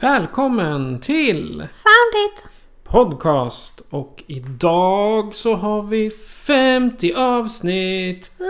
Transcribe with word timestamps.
Välkommen 0.00 1.00
till 1.00 1.48
Found 1.56 2.14
it! 2.28 2.48
podcast. 2.84 3.80
Och 3.90 4.24
idag 4.26 5.34
så 5.34 5.54
har 5.54 5.82
vi 5.82 6.10
50 6.10 7.12
avsnitt. 7.12 8.30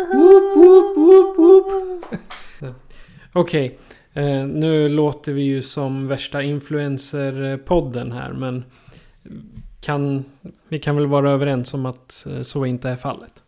Okej, 3.33 3.79
eh, 4.13 4.47
nu 4.47 4.89
låter 4.89 5.33
vi 5.33 5.43
ju 5.43 5.63
som 5.63 6.09
värsta 6.09 6.43
influencer-podden 6.43 8.13
här 8.13 8.33
men 8.33 8.65
kan, 9.81 10.25
vi 10.69 10.79
kan 10.79 10.97
väl 10.97 11.07
vara 11.07 11.31
överens 11.31 11.75
om 11.75 11.87
att 11.87 12.27
eh, 12.31 12.43
så 12.43 12.67
inte 12.67 12.91
är 12.91 12.97
fallet. 12.97 13.43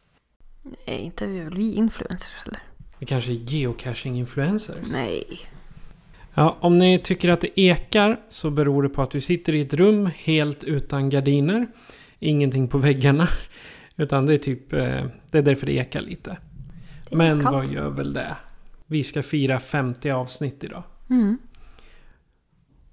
Nej, 0.87 1.01
inte 1.01 1.27
vi 1.27 1.41
väl 1.41 1.57
vi 1.57 1.75
influencers 1.75 2.47
eller? 2.47 2.61
Vi 2.99 3.07
kanske 3.07 3.33
är 3.33 3.35
geocaching-influencers. 3.35 4.87
Nej. 4.93 5.41
Ja, 6.35 6.57
om 6.61 6.79
ni 6.79 6.99
tycker 6.99 7.29
att 7.29 7.41
det 7.41 7.61
ekar 7.61 8.21
så 8.29 8.51
beror 8.51 8.83
det 8.83 8.89
på 8.89 9.03
att 9.03 9.15
vi 9.15 9.21
sitter 9.21 9.55
i 9.55 9.61
ett 9.61 9.75
rum 9.75 10.11
helt 10.17 10.65
utan 10.65 11.11
gardiner. 11.11 11.67
Ingenting 12.19 12.69
på 12.69 12.79
väggarna. 12.79 13.29
Utan 13.97 14.27
det 14.27 14.35
är 14.35 14.39
typ, 14.39 14.73
eh, 14.73 15.05
det 15.31 15.39
är 15.39 15.43
därför 15.43 15.67
det 15.67 15.73
ekar 15.73 16.01
lite. 16.01 16.37
Det 17.11 17.17
Men 17.17 17.41
kallt. 17.43 17.57
vad 17.57 17.67
gör 17.67 17.89
väl 17.91 18.13
det? 18.13 18.37
Vi 18.87 19.05
ska 19.05 19.23
fira 19.23 19.59
50 19.59 20.11
avsnitt 20.11 20.65
idag. 20.65 20.83
Mm. 21.11 21.39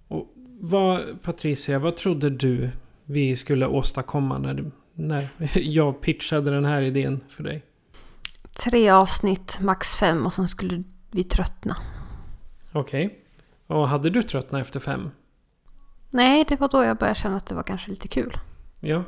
Och 0.08 0.34
vad, 0.60 1.22
Patricia, 1.22 1.80
vad 1.80 1.96
trodde 1.96 2.30
du 2.30 2.70
vi 3.06 3.36
skulle 3.36 3.68
åstadkomma 3.68 4.38
när, 4.38 4.54
du- 4.54 4.72
när 4.94 5.28
jag 5.56 6.02
pitchade 6.02 6.52
den 6.52 6.66
här 6.66 6.82
idén 6.82 7.20
för 7.30 7.44
dig? 7.44 7.64
Tre 8.64 8.90
avsnitt, 8.90 9.58
max 9.62 9.96
fem 9.96 10.26
och 10.26 10.34
sen 10.34 10.48
skulle 10.48 10.84
vi 11.12 11.24
tröttna. 11.24 11.78
Okej. 12.72 13.24
Och 13.68 13.88
hade 13.88 14.10
du 14.10 14.24
tröttnat 14.24 14.62
efter 14.62 14.80
fem? 14.80 15.10
Nej, 16.10 16.46
det 16.48 16.60
var 16.60 16.70
då 16.70 16.84
jag 16.84 16.98
började 16.98 17.20
känna 17.20 17.38
att 17.38 17.46
det 17.46 17.56
var 17.56 17.64
kanske 17.64 17.90
lite 17.90 18.08
kul. 18.08 18.38
Ja. 18.80 19.04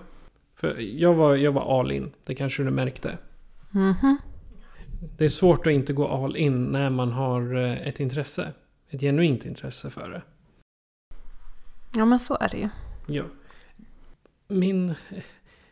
För 0.55 0.79
jag 0.79 1.13
var, 1.13 1.35
jag 1.35 1.51
var 1.51 1.79
all 1.79 1.91
in. 1.91 2.11
Det 2.23 2.35
kanske 2.35 2.63
du 2.63 2.71
märkte. 2.71 3.17
Mhm. 3.71 4.17
Det 5.17 5.25
är 5.25 5.29
svårt 5.29 5.67
att 5.67 5.73
inte 5.73 5.93
gå 5.93 6.07
all 6.07 6.37
in 6.37 6.63
när 6.63 6.89
man 6.89 7.11
har 7.11 7.55
eh, 7.55 7.87
ett 7.87 7.99
intresse. 7.99 8.53
Ett 8.89 9.01
genuint 9.01 9.45
intresse 9.45 9.89
för 9.89 10.09
det. 10.09 10.21
Ja, 11.95 12.05
men 12.05 12.19
så 12.19 12.37
är 12.41 12.49
det 12.49 12.57
ju. 12.57 12.69
Ja. 13.07 13.23
Min, 14.47 14.95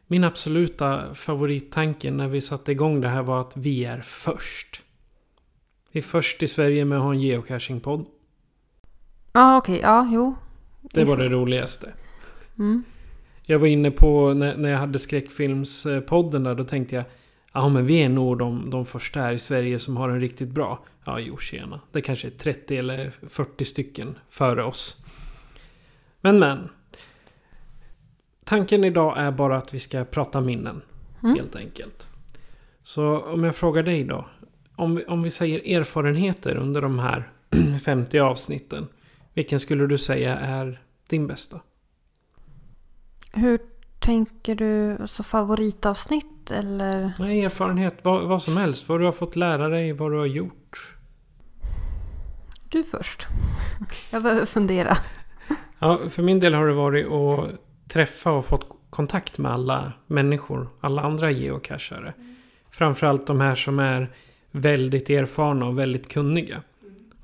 min 0.08 0.24
absoluta 0.24 1.14
favorittanke 1.14 2.12
när 2.12 2.28
vi 2.28 2.42
satte 2.42 2.72
igång 2.72 3.02
det 3.02 3.08
här 3.08 3.24
var 3.24 3.42
att 3.42 3.58
vi 3.58 3.86
är 3.86 4.02
först. 4.02 4.84
Vi 5.92 6.00
är 6.00 6.04
först 6.04 6.44
i 6.44 6.48
Sverige 6.48 6.86
med 6.86 6.98
att 6.98 7.04
ha 7.04 7.14
en 7.14 7.20
geocaching-podd. 7.20 8.06
Ja, 9.38 9.58
okej. 9.58 9.80
Ja, 9.84 10.10
jo. 10.14 10.36
Det 10.82 11.04
var 11.04 11.18
det 11.18 11.30
roligaste. 11.30 11.94
Mm. 12.60 12.84
Jag 13.48 13.60
var 13.60 13.68
inne 13.68 13.92
på 13.92 14.34
när, 14.34 14.58
när 14.58 14.70
jag 14.70 14.78
hade 14.78 15.00
skräckfilmspodden 15.00 16.44
där. 16.44 16.56
Då 16.56 16.64
tänkte 16.64 16.96
jag. 16.96 17.06
Ja 17.54 17.70
men 17.70 17.86
vi 17.86 18.04
är 18.04 18.10
nog 18.10 18.38
de, 18.38 18.70
de 18.70 18.86
första 18.86 19.20
här 19.20 19.34
i 19.34 19.40
Sverige 19.40 19.80
som 19.80 19.98
har 19.98 20.10
en 20.10 20.20
riktigt 20.20 20.50
bra. 20.50 20.80
Ja 21.06 21.20
jo 21.20 21.38
tjena. 21.38 21.82
Det 21.92 22.02
kanske 22.02 22.28
är 22.28 22.32
30 22.32 22.78
eller 22.78 23.12
40 23.30 23.66
stycken 23.66 24.18
före 24.30 24.64
oss. 24.64 25.06
Men 26.22 26.40
men. 26.40 26.70
Tanken 28.44 28.84
idag 28.84 29.18
är 29.18 29.32
bara 29.32 29.58
att 29.58 29.74
vi 29.74 29.80
ska 29.80 30.06
prata 30.06 30.42
minnen. 30.42 30.82
Mm. 31.24 31.36
Helt 31.36 31.56
enkelt. 31.56 32.08
Så 32.84 33.20
om 33.20 33.44
jag 33.44 33.56
frågar 33.56 33.84
dig 33.84 34.04
då. 34.04 34.26
Om 34.76 34.96
vi, 34.96 35.06
om 35.06 35.24
vi 35.24 35.32
säger 35.32 35.78
erfarenheter 35.78 36.56
under 36.56 36.82
de 36.82 37.00
här 37.00 37.30
50 37.84 38.20
avsnitten. 38.20 38.88
Vilken 39.38 39.60
skulle 39.60 39.88
du 39.88 39.98
säga 39.98 40.38
är 40.38 40.82
din 41.08 41.28
bästa? 41.28 41.60
Hur 43.34 43.60
tänker 44.00 44.56
du? 44.56 44.98
Alltså 45.02 45.24
favoritavsnitt 45.24 46.52
eller? 46.52 47.12
Nej, 47.20 47.44
erfarenhet. 47.44 47.98
Vad, 48.02 48.28
vad 48.28 48.44
som 48.44 48.58
helst. 48.58 48.90
Vad 48.90 49.00
du 49.00 49.06
har 49.06 49.12
fått 49.12 49.36
lära 49.36 49.70
dig, 49.70 49.94
vad 49.94 50.12
du 50.12 50.18
har 50.18 50.26
gjort. 50.26 50.96
Du 52.70 52.84
först. 52.84 53.28
Jag 54.12 54.24
behöver 54.24 54.46
fundera. 54.46 54.98
Ja, 55.80 56.00
för 56.10 56.24
min 56.24 56.40
del 56.40 56.54
har 56.54 56.68
det 56.68 56.74
varit 56.74 57.08
att 57.08 57.50
träffa 57.90 58.32
och 58.32 58.46
fått 58.46 58.68
kontakt 58.90 59.38
med 59.38 59.52
alla 59.52 59.94
människor. 60.08 60.70
Alla 60.82 61.02
andra 61.02 61.32
geocachare. 61.32 62.14
Framförallt 62.70 63.28
de 63.28 63.42
här 63.42 63.56
som 63.56 63.80
är 63.80 64.10
väldigt 64.52 65.10
erfarna 65.10 65.66
och 65.66 65.78
väldigt 65.80 66.08
kunniga. 66.08 66.64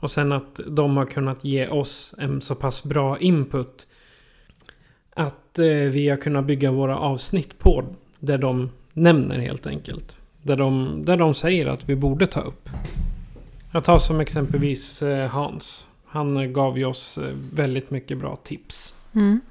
Och 0.04 0.12
sen 0.12 0.32
att 0.32 0.60
de 0.68 0.98
har 0.98 1.06
kunnat 1.06 1.44
ge 1.44 1.68
oss 1.68 2.16
en 2.18 2.42
så 2.42 2.56
pass 2.56 2.84
bra 2.84 3.20
input. 3.20 3.88
Att 5.16 5.60
eh, 5.60 5.66
vi 5.66 6.10
har 6.10 6.18
kunnat 6.18 6.46
bygga 6.46 6.72
våra 6.72 6.98
avsnitt 6.98 7.60
på. 7.60 7.84
det 8.20 8.38
de 8.38 8.70
nämner 8.94 9.40
helt 9.40 9.68
enkelt. 9.68 10.18
Där 10.42 10.56
de, 10.56 11.02
där 11.06 11.18
de 11.18 11.34
säger 11.34 11.66
att 11.66 11.90
vi 11.90 11.96
borde 11.96 12.28
ta 12.28 12.42
upp. 12.42 12.70
Jag 13.72 13.84
tar 13.84 13.98
som 13.98 14.20
exempelvis 14.20 15.02
eh, 15.02 15.30
Hans. 15.30 15.88
Han 16.06 16.38
eh, 16.38 16.46
gav 16.46 16.78
ju 16.78 16.86
oss 16.86 17.20
väldigt 17.54 17.92
mycket 17.92 18.18
bra 18.18 18.36
tips. 18.36 18.94
Mm. 19.14 19.42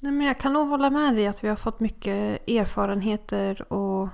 Nej, 0.00 0.12
men 0.12 0.26
jag 0.26 0.38
kan 0.38 0.52
nog 0.52 0.68
hålla 0.68 0.90
med 0.90 1.14
dig 1.14 1.26
att 1.26 1.44
vi 1.44 1.48
har 1.48 1.56
fått 1.56 1.80
mycket 1.80 2.48
erfarenheter 2.48 3.72
och 3.72 4.08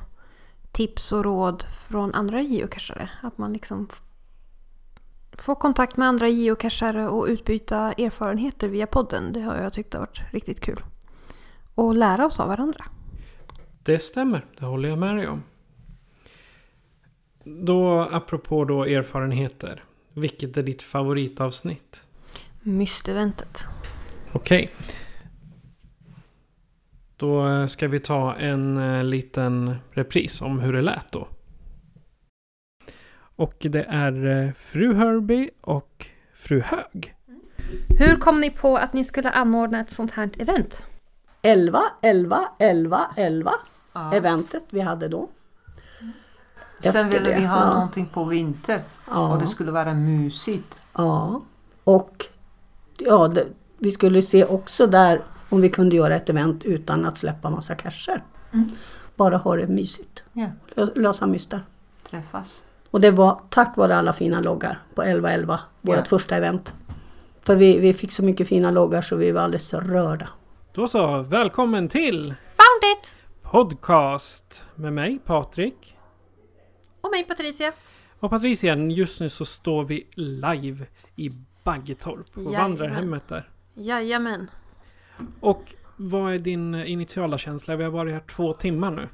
tips 0.73 1.13
och 1.13 1.25
råd 1.25 1.65
från 1.89 2.15
andra 2.15 2.41
geocachare. 2.41 3.11
Att 3.23 3.39
man 3.39 3.53
liksom 3.53 3.89
f- 5.39 5.45
får 5.45 5.55
kontakt 5.55 5.97
med 5.97 6.09
andra 6.09 6.29
geocachare 6.29 7.09
och 7.09 7.27
utbyta 7.27 7.93
erfarenheter 7.93 8.69
via 8.69 8.87
podden. 8.87 9.33
Det 9.33 9.41
har 9.41 9.57
jag 9.57 9.73
tyckt 9.73 9.93
har 9.93 10.01
varit 10.01 10.23
riktigt 10.33 10.61
kul. 10.61 10.85
Och 11.75 11.95
lära 11.95 12.27
oss 12.27 12.41
av 12.41 12.49
varandra. 12.49 12.85
Det 13.83 13.99
stämmer, 13.99 14.45
det 14.59 14.65
håller 14.67 14.89
jag 14.89 14.99
med 14.99 15.17
dig 15.17 15.29
om. 15.29 15.43
Då, 17.45 18.01
apropå 18.01 18.65
då 18.65 18.85
erfarenheter. 18.85 19.85
Vilket 20.13 20.57
är 20.57 20.63
ditt 20.63 20.83
favoritavsnitt? 20.83 22.03
Mysteventet. 22.63 23.65
Okej. 24.33 24.71
Då 27.17 27.47
eh, 27.49 27.67
ska 27.67 27.89
vi 27.89 28.01
ta 28.01 28.35
en 28.35 28.77
eh, 28.77 29.05
liten 29.05 29.77
repris 29.91 30.43
om 30.43 30.61
hur 30.61 30.73
det 30.73 30.83
lät 30.83 31.13
då. 31.13 31.29
Och 33.37 33.55
det 33.59 33.83
är 33.89 34.27
eh, 34.47 34.53
Fru 34.53 34.95
Herbie 34.95 35.51
och 35.61 36.07
Fru 36.35 36.61
Hög. 36.61 37.15
Hur 37.99 38.17
kom 38.17 38.41
ni 38.41 38.51
på 38.51 38.77
att 38.77 38.93
ni 38.93 39.05
skulle 39.05 39.31
anordna 39.31 39.81
ett 39.81 39.91
sånt 39.91 40.11
här 40.13 40.31
event? 40.39 40.83
11, 41.43 41.81
11, 42.03 42.49
11, 42.59 43.01
11 43.17 43.53
eventet 44.13 44.65
vi 44.71 44.81
hade 44.81 45.09
då. 45.09 45.29
Sen 46.81 46.89
Efter 46.89 47.05
ville 47.05 47.31
det, 47.31 47.41
vi 47.41 47.45
ha 47.47 47.61
ja. 47.61 47.75
någonting 47.75 48.07
på 48.07 48.25
vinter 48.25 48.83
Ja. 49.11 49.33
och 49.35 49.41
det 49.41 49.47
skulle 49.47 49.73
vara 49.73 49.95
mysigt. 49.95 50.85
Ja, 50.97 51.43
och 51.85 52.27
ja, 52.99 53.29
det, 53.29 53.47
vi 53.79 53.91
skulle 53.91 54.23
se 54.23 54.45
också 54.45 54.87
där 54.87 55.23
om 55.49 55.61
vi 55.61 55.69
kunde 55.71 55.97
göra 55.97 56.17
ett 56.17 56.29
event 56.29 56.65
utan 56.65 57.05
att 57.05 57.19
släppa 57.19 57.51
massa 57.51 57.75
cacher. 57.75 58.23
Bara 59.17 59.37
ha 59.37 59.57
det 59.57 59.67
mysigt. 59.67 60.23
Ja, 60.33 60.47
Lö- 60.75 60.99
Lösa 60.99 61.27
mystar. 61.27 61.61
träffas. 62.11 62.63
Och 62.91 63.01
det 63.01 63.11
var 63.11 63.41
tack 63.51 63.77
vare 63.77 63.97
alla 63.97 64.13
fina 64.13 64.41
loggar 64.41 64.79
på 64.95 65.03
1111, 65.03 65.61
vårt 65.81 65.97
Ja. 65.97 66.05
första 66.05 66.37
event. 66.37 66.75
För 67.43 67.57
vi, 67.57 67.79
vi 67.79 67.95
fick 67.95 68.13
så 68.13 68.25
mycket 68.25 68.49
fina 68.49 68.71
loggar 68.71 69.01
så 69.01 69.17
vi 69.17 69.33
var 69.33 69.41
alldeles 69.43 69.75
rörda. 69.75 70.29
Då 70.73 70.89
så, 70.89 71.23
välkommen 71.23 71.89
till 71.89 72.35
Found 72.49 72.93
it! 72.99 73.17
podcast 73.43 74.63
med 74.75 74.93
mig 74.93 75.19
Patrik. 75.25 75.97
Och 77.01 77.11
mig 77.11 77.25
Patricia. 77.25 77.73
Och 78.21 78.31
Patricia, 78.31 78.77
just 78.77 79.21
nu 79.21 79.29
så 79.29 79.45
står 79.45 79.85
vi 79.85 80.07
live 80.15 80.87
i 81.17 81.31
Baggetorp 81.65 82.27
och 82.37 82.43
Jajamän. 82.43 82.61
vandrarhemmet 82.63 83.29
där. 83.29 83.49
Jajamän. 83.75 84.51
Och 85.41 85.75
vad 85.97 86.35
är 86.35 86.39
din 86.39 86.75
initiala 86.75 87.39
känsla? 87.39 87.77
Vi 87.77 87.85
har 87.85 87.91
varit 87.91 88.13
här 88.13 88.21
två 88.21 88.53
timmar 88.53 88.91
nu. 88.91 89.09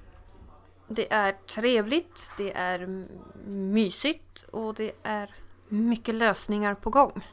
Det 0.88 1.12
är 1.12 1.32
trevligt, 1.32 2.30
det 2.36 2.52
är 2.52 3.06
mysigt 3.46 4.44
och 4.50 4.74
det 4.74 4.92
är 5.02 5.30
mycket 5.68 6.14
lösningar 6.14 6.74
på 6.74 6.90
gång. 6.90 7.24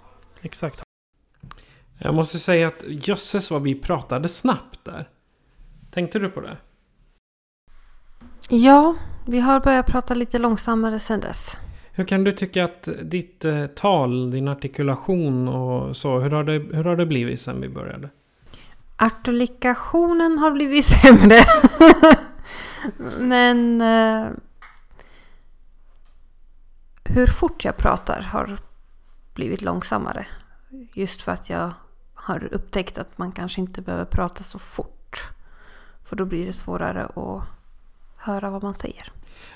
Exakt. 0.42 0.84
Jag 1.98 2.14
måste 2.14 2.40
säga 2.40 2.68
att 2.68 2.84
jösses 2.88 3.52
vad 3.52 3.62
vi 3.62 3.76
pratade 3.76 4.30
snabbt 4.30 4.86
där. 4.86 5.10
Tänkte 5.92 6.20
du 6.20 6.30
på 6.30 6.42
det? 6.42 6.58
Ja, 8.50 8.96
vi 9.28 9.40
har 9.40 9.60
börjat 9.60 9.88
prata 9.88 10.14
lite 10.14 10.40
långsammare 10.40 11.00
sedan 11.00 11.20
dess. 11.20 11.58
Hur 11.92 12.06
kan 12.06 12.24
du 12.24 12.32
tycka 12.32 12.64
att 12.64 12.90
ditt 13.02 13.46
eh, 13.46 13.66
tal, 13.66 14.32
din 14.32 14.48
artikulation 14.48 15.48
och 15.48 15.98
så, 15.98 16.20
hur 16.20 16.30
har 16.30 16.44
det, 16.44 16.60
hur 16.76 16.84
har 16.84 16.96
det 16.96 17.06
blivit 17.06 17.42
sen 17.42 17.62
vi 17.62 17.70
började? 17.70 18.10
Artolikationen 18.98 20.38
har 20.38 20.52
blivit 20.52 20.86
sämre. 21.04 21.40
Men 23.20 23.82
eh, 23.82 24.32
hur 27.04 27.28
fort 27.28 27.66
jag 27.66 27.78
pratar 27.78 28.22
har 28.22 28.58
blivit 29.34 29.62
långsammare. 29.62 30.28
Just 30.94 31.22
för 31.22 31.32
att 31.32 31.50
jag 31.50 31.72
har 32.14 32.54
upptäckt 32.54 32.98
att 32.98 33.18
man 33.18 33.32
kanske 33.32 33.62
inte 33.62 33.82
behöver 33.82 34.06
prata 34.06 34.44
så 34.44 34.60
fort. 34.60 35.32
För 36.06 36.16
då 36.16 36.26
blir 36.26 36.46
det 36.46 36.54
svårare 36.54 37.06
att 37.06 37.44
höra 38.18 38.50
vad 38.50 38.64
man 38.64 38.74
säger. 38.74 39.12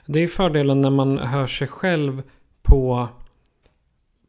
Det 0.05 0.19
är 0.19 0.27
fördelen 0.27 0.81
när 0.81 0.89
man 0.89 1.17
hör 1.17 1.47
sig 1.47 1.67
själv 1.67 2.23
på, 2.61 3.07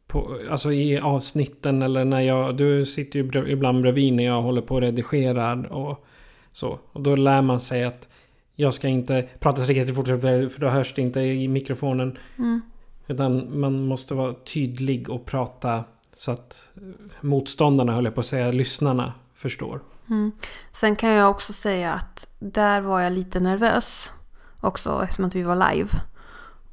på 0.07 0.39
alltså 0.51 0.71
i 0.71 0.99
avsnitten 0.99 1.81
eller 1.81 2.05
när 2.05 2.21
jag, 2.21 2.57
du 2.57 2.85
sitter 2.85 3.19
ju 3.19 3.51
ibland 3.51 3.81
bredvid 3.81 4.13
när 4.13 4.23
jag 4.23 4.41
håller 4.41 4.61
på 4.61 4.75
och 4.75 4.81
redigerar 4.81 5.71
och 5.71 6.05
så. 6.51 6.79
Och 6.91 7.01
då 7.01 7.15
lär 7.15 7.41
man 7.41 7.59
sig 7.59 7.83
att 7.83 8.09
jag 8.55 8.73
ska 8.73 8.87
inte 8.87 9.27
prata 9.39 9.65
så 9.65 9.65
riktigt 9.65 9.95
fort 9.95 10.07
för 10.07 10.59
då 10.59 10.69
hörs 10.69 10.93
det 10.93 11.01
inte 11.01 11.19
i 11.19 11.47
mikrofonen. 11.47 12.17
Mm. 12.37 12.61
Utan 13.07 13.59
man 13.59 13.85
måste 13.85 14.13
vara 14.13 14.33
tydlig 14.33 15.09
och 15.09 15.25
prata 15.25 15.83
så 16.13 16.31
att 16.31 16.69
motståndarna, 17.21 17.93
höll 17.93 18.05
jag 18.05 18.15
på 18.15 18.21
att 18.21 18.27
säga, 18.27 18.51
lyssnarna 18.51 19.13
förstår. 19.33 19.81
Mm. 20.09 20.31
Sen 20.71 20.95
kan 20.95 21.09
jag 21.09 21.31
också 21.31 21.53
säga 21.53 21.93
att 21.93 22.27
där 22.39 22.81
var 22.81 23.01
jag 23.01 23.13
lite 23.13 23.39
nervös 23.39 24.11
också 24.61 25.03
eftersom 25.03 25.25
att 25.25 25.35
vi 25.35 25.43
var 25.43 25.73
live. 25.73 25.89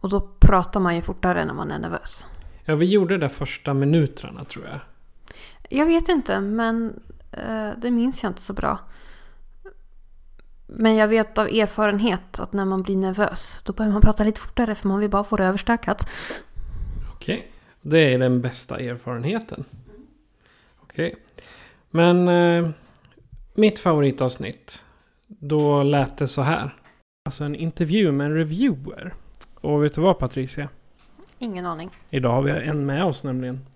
Och 0.01 0.09
då 0.09 0.21
pratar 0.21 0.81
man 0.81 0.97
ju 0.97 1.03
fortare 1.03 1.45
när 1.45 1.55
man 1.55 1.71
är 1.71 1.79
nervös. 1.79 2.27
Ja, 2.65 2.75
vi 2.75 2.87
gjorde 2.87 3.19
det 3.19 3.29
första 3.29 3.75
minuterna 3.75 4.45
tror 4.45 4.65
jag. 4.67 4.81
Jag 5.69 5.87
vet 5.87 6.09
inte, 6.09 6.41
men 6.41 7.01
eh, 7.33 7.71
det 7.79 7.91
minns 7.91 8.23
jag 8.23 8.31
inte 8.31 8.43
så 8.43 8.53
bra. 8.53 8.79
Men 10.75 10.97
jag 10.97 11.09
vet 11.09 11.39
av 11.39 11.47
erfarenhet 11.47 12.39
att 12.39 12.53
när 12.53 12.65
man 12.65 12.83
blir 12.83 12.97
nervös 12.97 13.63
då 13.67 13.73
börjar 13.73 13.93
man 13.93 14.01
prata 14.01 14.25
lite 14.25 14.41
fortare 14.41 14.75
för 14.75 14.89
man 14.89 14.99
vill 15.01 15.11
bara 15.11 15.25
få 15.25 15.37
det 15.37 15.45
överstökat. 15.45 16.09
Okej. 17.13 17.53
Det 17.81 18.15
är 18.15 18.19
den 18.19 18.41
bästa 18.41 18.79
erfarenheten. 18.79 19.65
Okej. 20.81 21.17
Men 21.91 22.29
eh, 22.29 22.71
mitt 23.55 23.79
favoritavsnitt. 23.79 24.85
Då 25.27 25.83
lät 25.83 26.17
det 26.17 26.29
så 26.29 26.43
här. 26.43 26.75
Alltså 27.25 27.45
en 27.45 27.55
intervju 27.55 28.13
med 28.13 28.27
en 28.27 28.35
reviewer. 28.35 29.15
Och 29.55 29.85
vet 29.85 29.95
du 29.95 30.01
vad 30.01 30.19
Patricia? 30.19 30.69
Ingen 31.39 31.67
aning. 31.67 31.91
Idag 32.11 32.31
har 32.33 32.43
vi 32.43 32.51
en 32.51 32.87
med 32.87 33.05
oss 33.05 33.25
nämligen. 33.25 33.67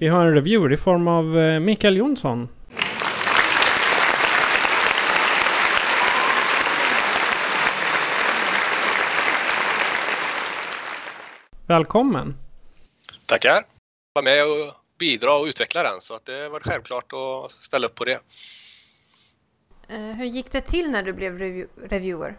Vi 0.00 0.08
har 0.08 0.26
en 0.26 0.34
reviewer 0.34 0.72
i 0.72 0.76
form 0.76 1.08
av 1.08 1.38
eh, 1.38 1.60
Mikael 1.60 1.96
Jonsson. 1.96 2.48
Välkommen! 11.68 12.36
Tackar. 13.26 13.66
Var 14.12 14.22
med 14.22 14.44
och 14.44 14.74
bidra 14.98 15.36
och 15.36 15.46
utveckla 15.46 15.82
den 15.82 16.00
så 16.00 16.14
att 16.14 16.24
det 16.24 16.48
var 16.48 16.60
självklart 16.60 17.12
att 17.12 17.50
ställa 17.50 17.86
upp 17.86 17.94
på 17.94 18.04
det. 18.04 18.20
Eh, 19.88 19.98
hur 19.98 20.24
gick 20.24 20.52
det 20.52 20.60
till 20.60 20.90
när 20.90 21.02
du 21.02 21.12
blev 21.12 21.38
review- 21.38 21.88
reviewer? 21.88 22.38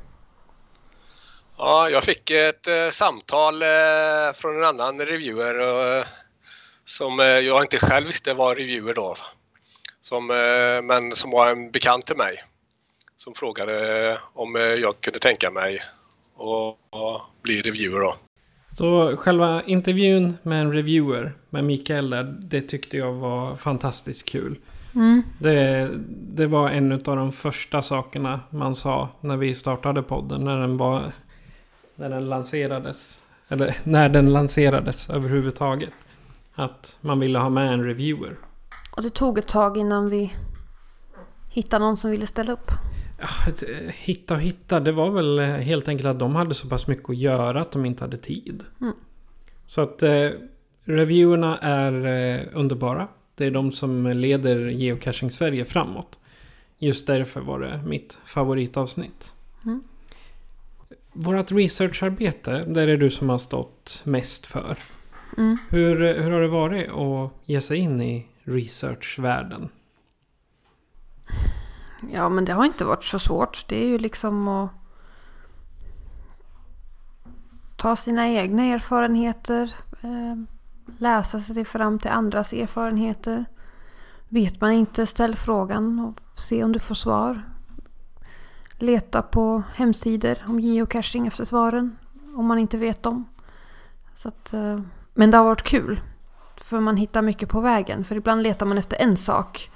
Ja, 1.58 1.90
jag 1.90 2.04
fick 2.04 2.30
ett 2.30 2.68
eh, 2.68 2.90
samtal 2.90 3.62
eh, 3.62 4.34
från 4.36 4.58
en 4.58 4.64
annan 4.64 5.02
reviewer 5.02 5.98
eh, 6.00 6.06
som 6.86 7.20
jag 7.20 7.64
inte 7.64 7.78
själv 7.80 8.08
visste 8.08 8.34
var 8.34 8.56
reviewer 8.56 8.94
då. 8.94 9.16
Som, 10.02 10.28
men 10.84 11.16
som 11.16 11.32
var 11.32 11.52
en 11.52 11.72
bekant 11.72 12.06
till 12.06 12.18
mig. 12.18 12.44
Som 13.18 13.34
frågade 13.34 14.20
om 14.34 14.56
jag 14.56 15.02
kunde 15.02 15.20
tänka 15.20 15.52
mig 15.52 15.80
att 16.38 16.96
att 17.00 17.42
bli 17.42 17.62
reviewer 17.62 18.00
då. 18.00 18.16
Så 18.78 19.18
själva 19.18 19.64
intervjun 19.64 20.38
med 20.44 20.62
en 20.62 20.74
reviewer 20.74 21.34
med 21.50 21.64
Mikael 21.64 22.10
där, 22.10 22.36
det 22.40 22.62
tyckte 22.62 22.98
jag 22.98 23.14
var 23.14 23.56
fantastiskt 23.56 24.30
kul. 24.30 24.58
Mm. 24.96 25.24
Det, 25.40 25.90
det 26.10 26.48
var 26.48 26.70
en 26.70 26.92
av 26.92 27.00
de 27.00 27.32
första 27.32 27.82
sakerna 27.82 28.40
man 28.50 28.76
sa 28.76 29.10
när 29.22 29.38
vi 29.38 29.56
startade 29.56 30.02
podden. 30.04 30.46
När 30.46 30.60
den, 30.60 30.78
var, 30.78 31.12
när 31.96 32.10
den 32.10 32.30
lanserades. 32.30 33.24
Eller 33.50 33.78
när 33.84 34.10
den 34.10 34.34
lanserades 34.34 35.10
överhuvudtaget. 35.10 35.94
Att 36.56 36.98
man 37.02 37.20
ville 37.20 37.40
ha 37.40 37.50
med 37.50 37.74
en 37.74 37.84
reviewer. 37.84 38.38
Och 38.96 39.02
det 39.02 39.10
tog 39.10 39.38
ett 39.38 39.48
tag 39.48 39.78
innan 39.78 40.10
vi 40.10 40.34
hittade 41.50 41.86
någon 41.86 41.98
som 41.98 42.12
ville 42.12 42.28
ställa 42.28 42.54
upp. 42.54 42.72
Eh, 43.18 43.92
hitta 43.94 44.34
och 44.34 44.42
hitta. 44.42 44.80
Det 44.80 44.92
var 44.92 45.12
väl 45.12 45.40
eh, 45.40 45.46
helt 45.46 45.88
enkelt 45.88 46.08
att 46.08 46.20
de 46.20 46.36
hade 46.36 46.54
så 46.54 46.68
pass 46.68 46.88
mycket 46.88 47.10
att 47.10 47.18
göra 47.18 47.62
att 47.62 47.72
de 47.72 47.86
inte 47.86 48.04
hade 48.04 48.18
tid. 48.18 48.64
Mm. 48.82 48.94
Så 49.68 49.82
att 49.82 50.04
eh, 50.04 50.30
reviewerna 50.84 51.58
är 51.58 52.06
eh, 52.06 52.48
underbara. 52.54 53.08
Det 53.36 53.46
är 53.46 53.52
de 53.52 53.72
som 53.72 54.08
leder 54.08 54.70
Geocaching 54.70 55.32
Sverige 55.32 55.66
framåt. 55.66 56.20
Just 56.78 57.08
därför 57.08 57.42
var 57.42 57.60
det 57.60 57.82
mitt 57.86 58.20
favoritavsnitt. 58.26 59.34
Mm. 59.66 59.84
Vårat 61.14 61.52
researcharbete, 61.52 62.66
där 62.68 62.88
är 62.88 62.98
du 62.98 63.10
som 63.10 63.30
har 63.30 63.38
stått 63.38 64.02
mest 64.04 64.46
för. 64.46 64.78
Mm. 65.38 65.58
Hur, 65.70 66.14
hur 66.24 66.32
har 66.32 66.42
det 66.42 66.48
varit 66.48 66.90
att 66.90 67.32
ge 67.46 67.62
sig 67.62 67.78
in 67.78 68.02
i 68.02 68.28
researchvärlden? 68.44 69.70
Ja, 72.12 72.30
men 72.30 72.46
det 72.46 72.54
har 72.54 72.66
inte 72.66 72.86
varit 72.86 73.04
så 73.04 73.20
svårt. 73.20 73.66
Det 73.68 73.76
är 73.76 73.88
ju 73.88 73.98
liksom 73.98 74.48
att 74.48 74.70
ta 77.76 77.96
sina 77.96 78.28
egna 78.28 78.64
erfarenheter, 78.64 79.76
eh, 80.02 80.36
läsa 80.98 81.40
sig 81.40 81.66
fram 81.66 82.00
till 82.00 82.12
andras 82.12 82.54
erfarenheter. 82.54 83.46
Vet 84.30 84.62
man 84.62 84.72
inte, 84.72 85.06
ställ 85.06 85.36
frågan 85.36 86.00
och 86.00 86.40
se 86.40 86.64
om 86.64 86.72
du 86.72 86.80
får 86.80 86.96
svar. 86.96 87.44
Leta 88.78 89.22
på 89.22 89.64
hemsidor 89.76 90.38
om 90.48 90.60
geocaching 90.60 91.28
efter 91.28 91.46
svaren 91.46 91.98
om 92.36 92.46
man 92.46 92.60
inte 92.60 92.78
vet 92.78 93.04
dem. 93.04 93.26
Så 94.16 94.28
att, 94.28 94.54
eh, 94.54 94.80
men 95.14 95.32
det 95.32 95.38
har 95.38 95.46
varit 95.46 95.64
kul. 95.64 96.02
För 96.58 96.80
man 96.80 96.98
hittar 96.98 97.22
mycket 97.22 97.50
på 97.50 97.62
vägen. 97.62 98.06
För 98.06 98.16
ibland 98.16 98.44
letar 98.44 98.66
man 98.66 98.78
efter 98.78 98.98
en 98.98 99.18
sak. 99.18 99.72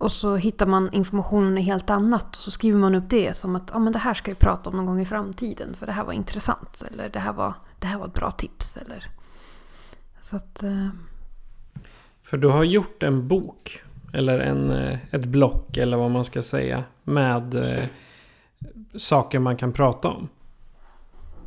Och 0.00 0.12
så 0.12 0.36
hittar 0.36 0.66
man 0.66 0.92
informationen 0.92 1.58
i 1.58 1.60
helt 1.60 1.90
annat. 1.90 2.36
Och 2.36 2.42
så 2.42 2.50
skriver 2.50 2.78
man 2.78 2.94
upp 2.94 3.04
det 3.08 3.36
som 3.36 3.56
att 3.56 3.74
ah, 3.74 3.78
men 3.78 3.92
det 3.92 3.98
här 3.98 4.14
ska 4.14 4.30
vi 4.30 4.36
prata 4.36 4.70
om 4.70 4.76
någon 4.76 4.86
gång 4.86 5.00
i 5.00 5.04
framtiden. 5.04 5.74
För 5.74 5.86
det 5.86 5.92
här 5.92 6.04
var 6.04 6.12
intressant. 6.12 6.82
Eller 6.90 7.08
det 7.08 7.18
här 7.18 7.32
var, 7.32 7.54
det 7.78 7.86
här 7.86 7.98
var 7.98 8.06
ett 8.06 8.14
bra 8.14 8.30
tips. 8.30 8.76
Eller... 8.76 9.10
Så 10.20 10.36
att... 10.36 10.62
Eh, 10.62 10.88
För 12.22 12.36
du 12.36 12.48
har 12.48 12.64
gjort 12.64 13.02
en 13.02 13.28
bok. 13.28 13.82
Eller 14.12 14.38
en, 14.38 14.70
eh, 14.70 14.98
ett 15.10 15.24
block 15.24 15.76
eller 15.76 15.96
vad 15.96 16.10
man 16.10 16.24
ska 16.24 16.42
säga. 16.42 16.84
Med 17.04 17.54
eh, 17.54 17.84
saker 18.96 19.38
man 19.38 19.56
kan 19.56 19.72
prata 19.72 20.08
om. 20.08 20.28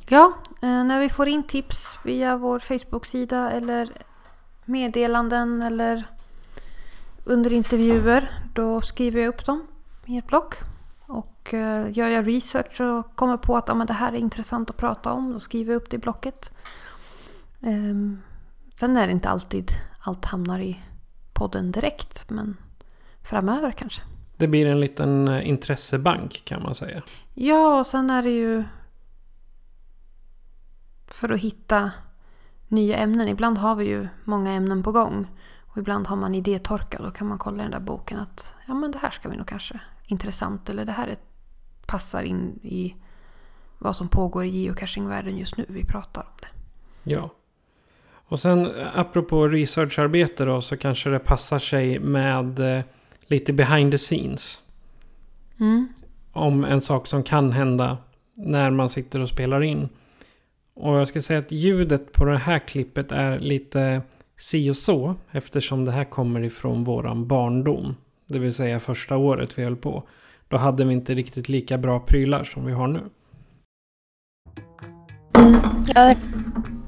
ja, 0.09 0.33
eh, 0.61 0.83
när 0.83 0.99
vi 0.99 1.09
får 1.09 1.27
in 1.27 1.43
tips 1.43 1.95
via 2.05 2.37
vår 2.37 2.59
Facebook-sida 2.59 3.51
eller 3.51 3.89
meddelanden 4.65 5.61
eller 5.61 6.03
under 7.23 7.53
intervjuer. 7.53 8.29
Då 8.53 8.81
skriver 8.81 9.21
jag 9.21 9.27
upp 9.29 9.45
dem 9.45 9.67
i 10.05 10.17
ett 10.17 10.27
block. 10.27 10.55
Och 11.05 11.53
eh, 11.53 11.97
gör 11.97 12.09
jag 12.09 12.27
research 12.27 12.81
och 12.81 13.15
kommer 13.15 13.37
på 13.37 13.57
att 13.57 13.69
ah, 13.69 13.75
men 13.75 13.87
det 13.87 13.93
här 13.93 14.13
är 14.13 14.17
intressant 14.17 14.69
att 14.69 14.77
prata 14.77 15.11
om. 15.11 15.33
Då 15.33 15.39
skriver 15.39 15.73
jag 15.73 15.81
upp 15.81 15.89
det 15.89 15.95
i 15.95 15.99
blocket. 15.99 16.51
Ehm, 17.61 18.21
Sen 18.75 18.97
är 18.97 19.07
det 19.07 19.13
inte 19.13 19.29
alltid 19.29 19.71
allt 19.99 20.25
hamnar 20.25 20.59
i 20.59 20.79
podden 21.33 21.71
direkt. 21.71 22.29
Men 22.29 22.57
framöver 23.23 23.71
kanske. 23.71 24.01
Det 24.37 24.47
blir 24.47 24.65
en 24.65 24.79
liten 24.79 25.27
eh, 25.27 25.47
intressebank 25.49 26.41
kan 26.45 26.63
man 26.63 26.75
säga. 26.75 27.01
Ja, 27.33 27.79
och 27.79 27.87
sen 27.87 28.09
är 28.09 28.23
det 28.23 28.31
ju 28.31 28.63
för 31.07 31.29
att 31.31 31.39
hitta 31.39 31.91
nya 32.67 32.97
ämnen. 32.97 33.27
Ibland 33.27 33.57
har 33.57 33.75
vi 33.75 33.85
ju 33.85 34.07
många 34.23 34.51
ämnen 34.51 34.83
på 34.83 34.91
gång. 34.91 35.27
Och 35.73 35.79
ibland 35.79 36.07
har 36.07 36.15
man 36.15 36.35
idétorka. 36.35 37.01
Då 37.03 37.11
kan 37.11 37.27
man 37.27 37.37
kolla 37.37 37.57
i 37.57 37.61
den 37.61 37.71
där 37.71 37.79
boken 37.79 38.19
att 38.19 38.55
ja, 38.67 38.73
men 38.73 38.91
det 38.91 38.97
här 38.97 39.09
ska 39.09 39.29
vi 39.29 39.37
nog 39.37 39.47
kanske 39.47 39.79
intressant. 40.05 40.69
Eller 40.69 40.85
det 40.85 40.91
här 40.91 41.07
är, 41.07 41.17
passar 41.85 42.23
in 42.23 42.59
i 42.63 42.95
vad 43.77 43.95
som 43.95 44.07
pågår 44.07 44.45
i 44.45 44.49
geocachingvärlden 44.49 45.37
just 45.37 45.57
nu. 45.57 45.65
Vi 45.69 45.85
pratar 45.85 46.21
om 46.21 46.27
det. 46.41 46.47
Ja. 47.11 47.29
Och 48.25 48.39
sen 48.39 48.65
eh, 48.65 48.99
apropå 48.99 49.47
researcharbete 49.47 50.45
då 50.45 50.61
så 50.61 50.77
kanske 50.77 51.09
det 51.09 51.19
passar 51.19 51.59
sig 51.59 51.99
med 51.99 52.59
eh, 52.59 52.83
lite 53.27 53.53
behind 53.53 53.91
the 53.91 53.97
scenes. 53.97 54.61
Mm. 55.59 55.87
Om 56.31 56.63
en 56.63 56.81
sak 56.81 57.07
som 57.07 57.23
kan 57.23 57.51
hända 57.51 57.97
när 58.33 58.71
man 58.71 58.89
sitter 58.89 59.19
och 59.19 59.29
spelar 59.29 59.61
in. 59.61 59.89
Och 60.73 60.99
jag 60.99 61.07
ska 61.07 61.21
säga 61.21 61.39
att 61.39 61.51
ljudet 61.51 62.11
på 62.11 62.25
det 62.25 62.37
här 62.37 62.59
klippet 62.59 63.11
är 63.11 63.39
lite 63.39 64.01
si 64.37 64.69
och 64.69 64.77
så. 64.77 65.15
Eftersom 65.31 65.85
det 65.85 65.91
här 65.91 66.03
kommer 66.03 66.43
ifrån 66.43 66.83
våran 66.83 67.27
barndom. 67.27 67.95
Det 68.27 68.39
vill 68.39 68.53
säga 68.53 68.79
första 68.79 69.17
året 69.17 69.57
vi 69.57 69.63
höll 69.63 69.75
på. 69.75 70.03
Då 70.47 70.57
hade 70.57 70.85
vi 70.85 70.93
inte 70.93 71.13
riktigt 71.13 71.49
lika 71.49 71.77
bra 71.77 71.99
prylar 71.99 72.43
som 72.43 72.65
vi 72.65 72.71
har 72.71 72.87
nu. 72.87 73.01
Ja, 75.95 76.03
det 76.03 76.17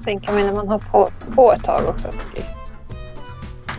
tänker 0.03 0.33
mig 0.33 0.43
när 0.43 0.53
man 0.53 0.67
har 0.67 0.79
på, 0.79 1.09
på 1.35 1.53
ett 1.53 1.63
tag 1.63 1.81
också. 1.87 2.07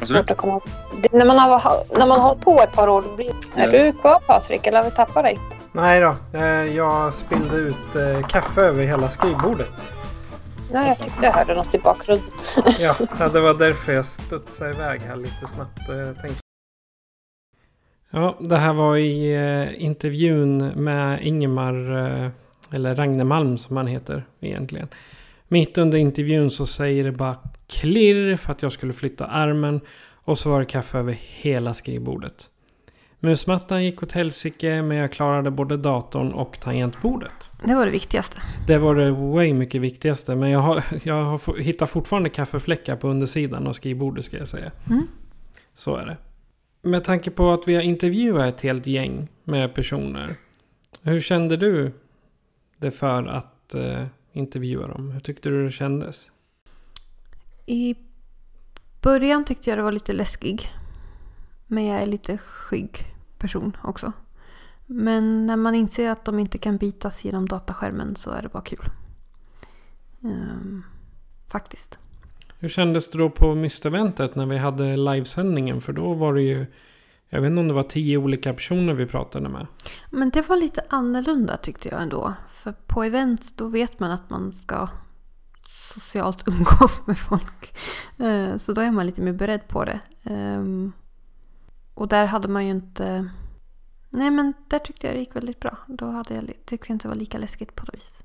Svårt 0.03 0.31
att 0.31 0.37
komma 0.37 0.61
det, 1.03 1.13
när, 1.13 1.25
man 1.27 1.39
har, 1.39 1.99
när 1.99 2.07
man 2.07 2.21
har 2.21 2.35
på 2.35 2.61
ett 2.63 2.73
par 2.73 2.89
år. 2.89 3.05
Blir, 3.17 3.33
är 3.55 3.73
du 3.73 3.93
kvar 3.93 4.21
Patrik 4.27 4.67
eller 4.67 4.79
har 4.79 4.85
vi 4.85 4.97
tappat 4.97 5.25
dig? 5.25 5.39
Nej 5.73 6.01
då, 6.01 6.39
eh, 6.39 6.77
jag 6.77 7.15
spillde 7.15 7.57
ut 7.57 7.97
eh, 7.97 8.27
kaffe 8.27 8.61
över 8.61 8.85
hela 8.85 9.09
skrivbordet. 9.09 9.96
Ja, 10.73 10.87
jag 10.87 10.99
tyckte 10.99 11.25
jag 11.25 11.33
hörde 11.33 11.55
något 11.55 11.75
i 11.75 11.79
bakgrunden. 11.79 12.31
Ja, 12.81 12.97
det 13.33 13.41
var 13.41 13.55
därför 13.55 13.93
jag 13.93 14.07
studsade 14.07 14.71
iväg 14.71 15.01
här 15.01 15.17
lite 15.17 15.47
snabbt. 15.47 15.87
tänkte... 16.23 16.41
Ja, 18.11 18.37
det 18.41 18.57
här 18.57 18.73
var 18.73 18.97
i 18.97 19.35
eh, 19.35 19.85
intervjun 19.85 20.67
med 20.67 21.27
Ingemar, 21.27 21.97
eh, 21.97 22.31
eller 22.71 22.95
Ragne 22.95 23.25
Malm 23.25 23.59
som 23.59 23.77
han 23.77 23.87
heter 23.87 24.27
egentligen. 24.41 24.89
Mitt 25.49 25.79
under 25.79 25.99
intervjun 25.99 26.51
så 26.51 26.67
säger 26.67 27.05
det 27.05 27.13
bara 27.13 27.37
klirr 27.67 28.37
för 28.37 28.53
att 28.53 28.63
jag 28.63 28.73
skulle 28.73 28.93
flytta 28.93 29.27
armen. 29.27 29.81
Och 30.25 30.39
så 30.39 30.51
var 30.51 30.61
det 30.61 30.67
kaffe 30.67 30.99
över 30.99 31.13
hela 31.21 31.75
skrivbordet. 31.75 32.51
Musmattan 33.21 33.85
gick 33.85 34.03
åt 34.03 34.13
helsike 34.13 34.83
men 34.83 34.97
jag 34.97 35.13
klarade 35.13 35.51
både 35.51 35.77
datorn 35.77 36.33
och 36.33 36.61
tangentbordet. 36.61 37.51
Det 37.65 37.75
var 37.75 37.87
det 37.87 37.93
viktigaste. 37.93 38.43
Det 38.67 38.79
var 38.79 38.95
det 38.95 39.11
way 39.11 39.55
mycket 39.55 39.81
viktigaste. 39.81 40.37
Men 40.37 40.51
jag 40.51 40.61
har, 40.61 40.85
jag 41.03 41.25
har 41.25 41.59
hittat 41.61 41.91
fortfarande 41.91 42.29
kaffefläckar 42.29 42.97
på 42.97 43.09
undersidan 43.09 43.67
av 43.67 43.73
skrivbordet 43.73 44.25
ska 44.25 44.37
jag 44.37 44.49
säga. 44.49 44.73
Mm. 44.91 45.07
Så 45.75 45.97
är 45.97 46.07
det. 46.07 46.17
Med 46.89 47.05
tanke 47.05 47.31
på 47.31 47.53
att 47.53 47.69
vi 47.69 47.75
har 47.75 47.83
intervjuat 47.83 48.55
ett 48.55 48.61
helt 48.61 48.87
gäng 48.87 49.29
med 49.45 49.75
personer. 49.75 50.31
Hur 51.03 51.21
kände 51.21 51.57
du 51.57 51.93
det 52.77 52.91
för 52.91 53.27
att 53.27 53.75
eh, 53.75 54.07
intervjua 54.33 54.87
dem? 54.87 55.11
Hur 55.11 55.21
tyckte 55.21 55.49
du 55.49 55.65
det 55.65 55.73
kändes? 55.73 56.31
I 57.67 57.95
början 59.03 59.45
tyckte 59.45 59.71
jag 59.71 59.79
det 59.79 59.83
var 59.83 59.93
lite 59.93 60.13
läskig. 60.13 60.71
Men 61.67 61.85
jag 61.87 62.03
är 62.03 62.07
lite 62.07 62.39
skygg 62.39 63.15
person 63.39 63.77
också. 63.83 64.13
Men 64.87 65.47
när 65.47 65.57
man 65.57 65.75
inser 65.75 66.11
att 66.11 66.25
de 66.25 66.39
inte 66.39 66.59
kan 66.59 66.77
bitas 66.77 67.25
genom 67.25 67.49
dataskärmen 67.49 68.17
så 68.17 68.31
är 68.31 68.43
det 68.43 68.49
bara 68.49 68.63
kul. 68.63 68.91
Ehm, 70.25 70.83
faktiskt. 71.49 71.99
Hur 72.59 72.69
kändes 72.69 73.11
det 73.11 73.19
då 73.19 73.31
på 73.31 73.55
Mysteventet 73.55 74.35
när 74.37 74.47
vi 74.47 74.59
hade 74.59 74.97
livesändningen? 74.97 75.81
För 75.81 75.93
då 75.93 76.15
var 76.15 76.35
det 76.35 76.43
ju... 76.43 76.67
Jag 77.29 77.41
vet 77.41 77.51
inte 77.51 77.61
om 77.61 77.69
det 77.69 77.75
var 77.75 77.83
tio 77.83 78.17
olika 78.19 78.55
personer 78.55 78.95
vi 78.95 79.07
pratade 79.07 79.49
med. 79.49 79.67
Men 80.11 80.31
det 80.31 80.49
var 80.49 80.57
lite 80.57 80.81
annorlunda 80.89 81.57
tyckte 81.57 81.89
jag 81.89 82.03
ändå. 82.03 82.33
För 82.49 82.73
på 82.87 83.05
event 83.05 83.57
då 83.57 83.69
vet 83.69 84.01
man 84.01 84.11
att 84.11 84.31
man 84.31 84.53
ska 84.53 84.89
socialt 85.63 86.43
umgås 86.49 87.07
med 87.07 87.19
folk. 87.19 87.77
Eh, 88.19 88.57
Så 88.57 88.73
då 88.73 88.81
är 88.81 88.91
man 88.91 89.07
lite 89.07 89.23
mer 89.23 89.33
beredd 89.33 89.69
på 89.69 89.85
det. 89.85 90.01
Ehm, 90.23 90.93
Och 91.97 92.09
där 92.09 92.25
hade 92.27 92.49
man 92.49 92.65
ju 92.65 92.71
inte... 92.71 93.29
Nej 94.11 94.31
men 94.31 94.55
där 94.69 94.79
tyckte 94.79 95.07
jag 95.07 95.17
det 95.17 95.21
gick 95.21 95.37
väldigt 95.37 95.61
bra. 95.61 95.79
Då 95.87 96.07
hade 96.07 96.35
jag, 96.35 96.45
tyckte 96.65 96.87
jag 96.89 96.95
inte 96.95 97.05
det 97.05 97.09
var 97.09 97.17
lika 97.17 97.39
läskigt 97.39 97.75
på 97.75 97.85
något 97.85 97.95
vis. 97.95 98.23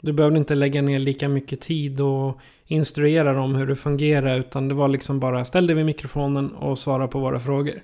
Du 0.00 0.12
behövde 0.12 0.38
inte 0.38 0.54
lägga 0.54 0.82
ner 0.82 0.98
lika 0.98 1.28
mycket 1.28 1.60
tid 1.60 2.00
och 2.00 2.40
instruera 2.64 3.32
dem 3.32 3.54
hur 3.54 3.66
det 3.66 3.76
fungerar. 3.76 4.38
Utan 4.38 4.68
det 4.68 4.74
var 4.74 4.88
liksom 4.88 5.20
bara 5.20 5.44
ställ 5.44 5.66
dig 5.66 5.76
vid 5.76 5.86
mikrofonen 5.86 6.50
och 6.50 6.78
svara 6.78 7.08
på 7.08 7.18
våra 7.18 7.40
frågor. 7.40 7.82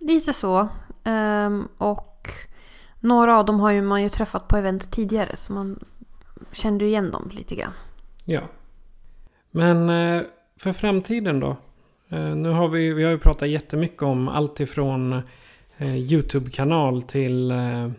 Lite 0.00 0.32
så. 0.32 0.68
Ehm, 1.04 1.68
Och 1.78 2.28
några 3.00 3.38
av 3.38 3.44
dem 3.46 3.60
har 3.60 3.70
ju 3.70 3.82
man 3.82 4.02
ju 4.02 4.08
träffat 4.08 4.48
på 4.48 4.56
event 4.56 4.92
tidigare. 4.92 5.36
Så 5.36 5.52
man 5.52 5.78
kände 6.52 6.84
ju 6.84 6.90
igen 6.90 7.10
dem 7.10 7.30
lite 7.32 7.54
grann. 7.54 7.72
Ja. 8.24 8.40
Men 9.50 9.88
eh, 9.90 10.22
för 10.56 10.72
framtiden 10.72 11.40
då? 11.40 11.56
Eh, 12.08 12.36
Nu 12.36 12.48
har 12.48 12.68
vi, 12.68 12.92
vi 12.92 13.04
har 13.04 13.10
ju 13.10 13.18
pratat 13.18 13.48
jättemycket 13.48 14.02
om 14.02 14.28
allt 14.28 14.60
ifrån 14.60 15.12
eh, 15.78 15.96
YouTube-kanal 15.96 17.02
till 17.02 17.50
eh, 17.50 17.90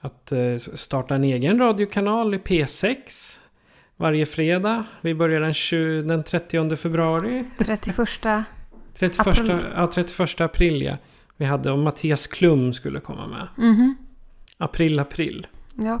att 0.00 0.32
starta 0.74 1.14
en 1.14 1.24
egen 1.24 1.58
radiokanal 1.58 2.34
i 2.34 2.38
P6 2.38 3.38
varje 3.96 4.26
fredag. 4.26 4.84
Vi 5.00 5.14
börjar 5.14 5.40
den, 5.40 5.54
20, 5.54 6.02
den 6.02 6.24
30 6.24 6.76
februari. 6.76 7.44
31 7.58 7.96
31, 8.94 9.26
April. 9.26 9.58
ja, 9.76 9.86
31 9.86 10.40
april 10.40 10.82
ja. 10.82 10.96
Vi 11.36 11.44
hade 11.44 11.70
och 11.70 11.78
Mattias 11.78 12.26
Klum 12.26 12.72
skulle 12.72 13.00
komma 13.00 13.26
med. 13.26 13.48
Mhm. 13.56 13.96
April, 14.58 14.98
april. 15.00 15.46
Ja, 15.74 16.00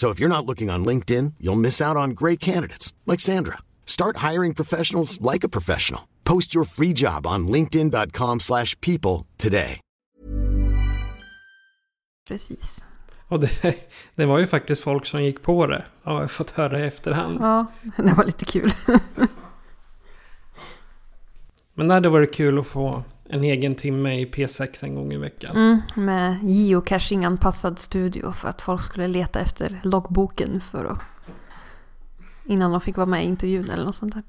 So 0.00 0.08
if 0.08 0.18
you're 0.18 0.36
not 0.36 0.46
looking 0.46 0.70
on 0.70 0.82
LinkedIn, 0.82 1.34
you'll 1.38 1.60
miss 1.60 1.82
out 1.82 1.98
on 1.98 2.14
great 2.14 2.40
candidates 2.40 2.94
like 3.04 3.20
Sandra. 3.20 3.58
Start 3.84 4.30
hiring 4.30 4.54
professionals 4.54 5.20
like 5.20 5.44
a 5.44 5.48
professional. 5.48 6.08
Post 6.24 6.54
your 6.54 6.64
free 6.64 6.94
job 6.94 7.26
on 7.26 7.48
linkedin.com/people 7.48 8.38
slash 8.40 8.80
people 8.80 9.26
today. 9.36 9.80
precis. 12.28 12.84
Och 13.28 13.40
det, 13.40 13.50
det 14.14 14.26
var 14.26 14.38
ju 14.38 14.46
faktiskt 14.46 14.82
folk 14.82 15.06
som 15.06 15.24
gick 15.24 15.42
på 15.42 15.66
det. 15.66 15.84
Har 16.02 16.20
jag 16.20 16.30
fått 16.30 16.50
höra 16.50 16.80
i 16.80 16.86
efterhand. 16.86 17.38
Ja, 17.40 17.66
det 17.96 18.12
var 18.12 18.24
lite 18.24 18.44
kul. 18.44 18.72
Men 21.74 21.88
det 21.88 21.94
hade 21.94 22.08
varit 22.08 22.34
kul 22.34 22.58
att 22.58 22.66
få 22.66 23.04
en 23.30 23.44
egen 23.44 23.74
timme 23.74 24.20
i 24.20 24.26
P6 24.26 24.84
en 24.84 24.94
gång 24.94 25.12
i 25.12 25.16
veckan. 25.16 25.56
Mm, 25.56 25.80
med 25.94 26.36
geocaching-anpassad 26.42 27.78
studio 27.78 28.32
för 28.32 28.48
att 28.48 28.62
folk 28.62 28.82
skulle 28.82 29.08
leta 29.08 29.40
efter 29.40 29.80
loggboken 29.82 30.60
för 30.60 30.84
att... 30.84 30.98
Innan 32.46 32.70
de 32.70 32.80
fick 32.80 32.96
vara 32.96 33.06
med 33.06 33.24
i 33.24 33.26
intervjun 33.26 33.70
eller 33.70 33.84
något 33.84 33.96
sånt 33.96 34.14
där. 34.14 34.24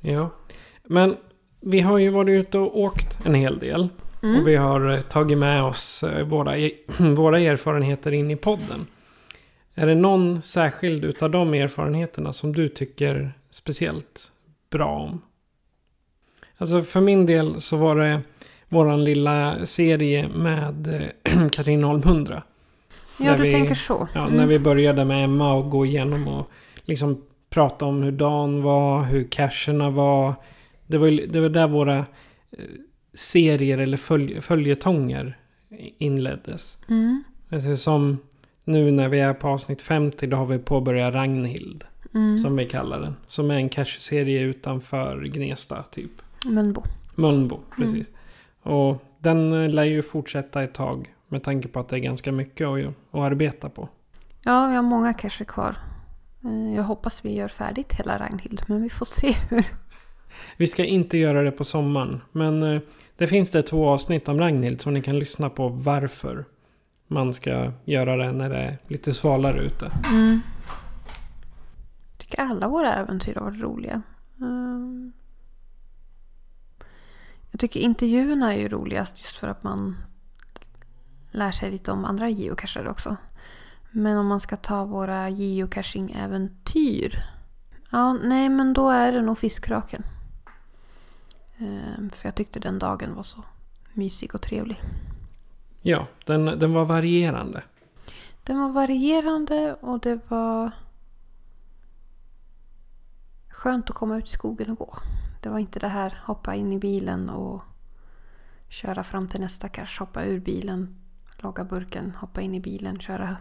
Ja. 0.00 0.30
Men 0.84 1.16
vi 1.60 1.80
har 1.80 1.98
ju 1.98 2.10
varit 2.10 2.46
ute 2.46 2.58
och 2.58 2.80
åkt 2.80 3.18
en 3.24 3.34
hel 3.34 3.58
del. 3.58 3.88
Mm. 4.22 4.40
Och 4.40 4.48
vi 4.48 4.56
har 4.56 4.88
eh, 4.88 5.00
tagit 5.00 5.38
med 5.38 5.62
oss 5.62 6.02
eh, 6.02 6.26
våra, 6.26 6.58
e- 6.58 6.74
våra 7.16 7.40
erfarenheter 7.40 8.12
in 8.12 8.30
i 8.30 8.36
podden. 8.36 8.86
Är 9.74 9.86
det 9.86 9.94
någon 9.94 10.42
särskild 10.42 11.04
utav 11.04 11.30
de 11.30 11.54
erfarenheterna 11.54 12.32
som 12.32 12.52
du 12.52 12.68
tycker 12.68 13.32
speciellt 13.50 14.32
bra 14.70 14.98
om? 14.98 15.22
Alltså 16.58 16.82
för 16.82 17.00
min 17.00 17.26
del 17.26 17.60
så 17.60 17.76
var 17.76 17.96
det 17.96 18.20
våran 18.68 19.04
lilla 19.04 19.66
serie 19.66 20.28
med 20.28 21.10
eh, 21.24 21.48
Katrineholm 21.52 22.02
100. 22.04 22.42
Ja, 23.20 23.36
du 23.36 23.42
vi- 23.42 23.50
tänker 23.52 23.74
så. 23.74 24.08
Ja, 24.14 24.20
Mm. 24.24 24.36
När 24.36 24.46
vi 24.46 24.58
började 24.58 25.04
med 25.04 25.24
Emma 25.24 25.54
och 25.54 25.70
gå 25.70 25.86
igenom 25.86 26.28
och 26.28 26.50
liksom 26.84 27.22
prata 27.50 27.84
om 27.84 28.02
hur 28.02 28.12
dagen 28.12 28.62
var, 28.62 29.04
hur 29.04 29.24
cacherna 29.24 29.90
var. 29.90 30.34
Det 30.86 30.98
var, 30.98 31.26
det 31.32 31.40
var 31.40 31.48
där 31.48 31.68
våra 31.68 31.98
eh, 31.98 32.04
serier 33.14 33.78
eller 33.78 33.96
följ, 33.96 34.40
följetonger 34.40 35.38
inleddes. 35.98 36.78
Mm. 36.88 37.24
Alltså 37.50 37.76
som 37.76 38.18
nu 38.64 38.90
när 38.90 39.08
vi 39.08 39.20
är 39.20 39.34
på 39.34 39.48
avsnitt 39.48 39.82
50 39.82 40.26
då 40.26 40.36
har 40.36 40.46
vi 40.46 40.58
påbörjat 40.58 41.14
Ragnhild. 41.14 41.84
Mm. 42.14 42.38
Som 42.38 42.56
vi 42.56 42.66
kallar 42.66 43.00
den. 43.00 43.16
Som 43.26 43.50
är 43.50 43.54
en 43.54 43.68
cache-serie 43.68 44.40
utanför 44.40 45.24
Gnesta 45.24 45.82
typ. 45.82 46.10
Mölnbo. 46.54 46.82
Mölnbo, 47.14 47.60
precis. 47.76 48.10
Och 48.62 49.02
den 49.18 49.52
eh, 49.52 49.70
lär 49.70 49.84
ju 49.84 50.02
fortsätta 50.02 50.62
ett 50.62 50.74
tag. 50.74 51.12
Med 51.28 51.42
tanke 51.42 51.68
på 51.68 51.80
att 51.80 51.88
det 51.88 51.96
är 51.96 52.00
ganska 52.00 52.32
mycket 52.32 52.66
att, 52.66 52.86
att 53.10 53.20
arbeta 53.20 53.68
på. 53.68 53.88
Ja, 54.42 54.66
vi 54.68 54.74
har 54.74 54.82
många 54.82 55.14
cacher 55.14 55.44
kvar. 55.44 55.76
Eh, 56.44 56.74
Jag 56.76 56.82
hoppas 56.82 57.24
vi 57.24 57.34
gör 57.34 57.48
färdigt 57.48 57.92
hela 57.92 58.18
Ragnhild, 58.18 58.62
men 58.66 58.82
vi 58.82 58.90
får 58.90 59.06
se 59.06 59.32
hur. 59.50 59.64
Vi 60.56 60.66
ska 60.66 60.84
inte 60.84 61.18
göra 61.18 61.42
det 61.42 61.50
på 61.50 61.64
sommaren. 61.64 62.20
Men 62.32 62.62
eh, 62.62 62.80
det 63.16 63.26
finns 63.26 63.50
det 63.50 63.62
två 63.62 63.88
avsnitt 63.88 64.28
om 64.28 64.38
Ragnhild 64.38 64.80
som 64.80 64.94
ni 64.94 65.02
kan 65.02 65.18
lyssna 65.18 65.50
på 65.50 65.68
varför 65.68 66.44
man 67.06 67.32
ska 67.34 67.72
göra 67.84 68.16
det 68.16 68.32
när 68.32 68.50
det 68.50 68.56
är 68.56 68.78
lite 68.88 69.12
svalare 69.12 69.60
ute. 69.60 69.92
Mm. 70.12 70.40
Jag 72.10 72.18
tycker 72.18 72.40
alla 72.42 72.68
våra 72.68 72.94
äventyr 72.94 73.34
har 73.34 73.42
varit 73.42 73.60
roliga. 73.62 74.02
Jag 77.56 77.60
tycker 77.60 77.80
intervjuerna 77.80 78.54
är 78.54 78.58
ju 78.58 78.68
roligast 78.68 79.18
just 79.18 79.38
för 79.38 79.48
att 79.48 79.64
man 79.64 79.96
lär 81.30 81.50
sig 81.50 81.70
lite 81.70 81.92
om 81.92 82.04
andra 82.04 82.28
geocachare 82.28 82.90
också. 82.90 83.16
Men 83.90 84.18
om 84.18 84.26
man 84.26 84.40
ska 84.40 84.56
ta 84.56 84.84
våra 84.84 85.28
geocaching-äventyr. 85.28 87.22
Ja, 87.90 88.12
nej 88.12 88.48
men 88.48 88.72
då 88.72 88.90
är 88.90 89.12
det 89.12 89.22
nog 89.22 89.38
Fiskkraken. 89.38 90.02
Ehm, 91.58 92.10
För 92.10 92.28
jag 92.28 92.34
tyckte 92.34 92.60
den 92.60 92.78
dagen 92.78 93.14
var 93.14 93.22
så 93.22 93.44
mysig 93.92 94.34
och 94.34 94.42
trevlig. 94.42 94.82
Ja, 95.82 96.06
den, 96.24 96.44
den 96.44 96.72
var 96.72 96.84
varierande. 96.84 97.62
Den 98.42 98.60
var 98.60 98.68
varierande 98.68 99.74
och 99.74 100.00
det 100.00 100.20
var 100.28 100.70
skönt 103.48 103.90
att 103.90 103.96
komma 103.96 104.16
ut 104.16 104.28
i 104.28 104.32
skogen 104.32 104.70
och 104.70 104.78
gå. 104.78 104.94
Det 105.46 105.50
var 105.50 105.58
inte 105.58 105.78
det 105.78 105.88
här 105.88 106.22
hoppa 106.24 106.54
in 106.54 106.72
i 106.72 106.78
bilen 106.78 107.30
och 107.30 107.62
köra 108.68 109.04
fram 109.04 109.28
till 109.28 109.40
nästa 109.40 109.68
cache, 109.68 109.98
hoppa 109.98 110.24
ur 110.24 110.40
bilen, 110.40 110.96
logga 111.38 111.64
burken, 111.64 112.14
hoppa 112.14 112.40
in 112.40 112.54
i 112.54 112.60
bilen, 112.60 113.00
köra. 113.00 113.36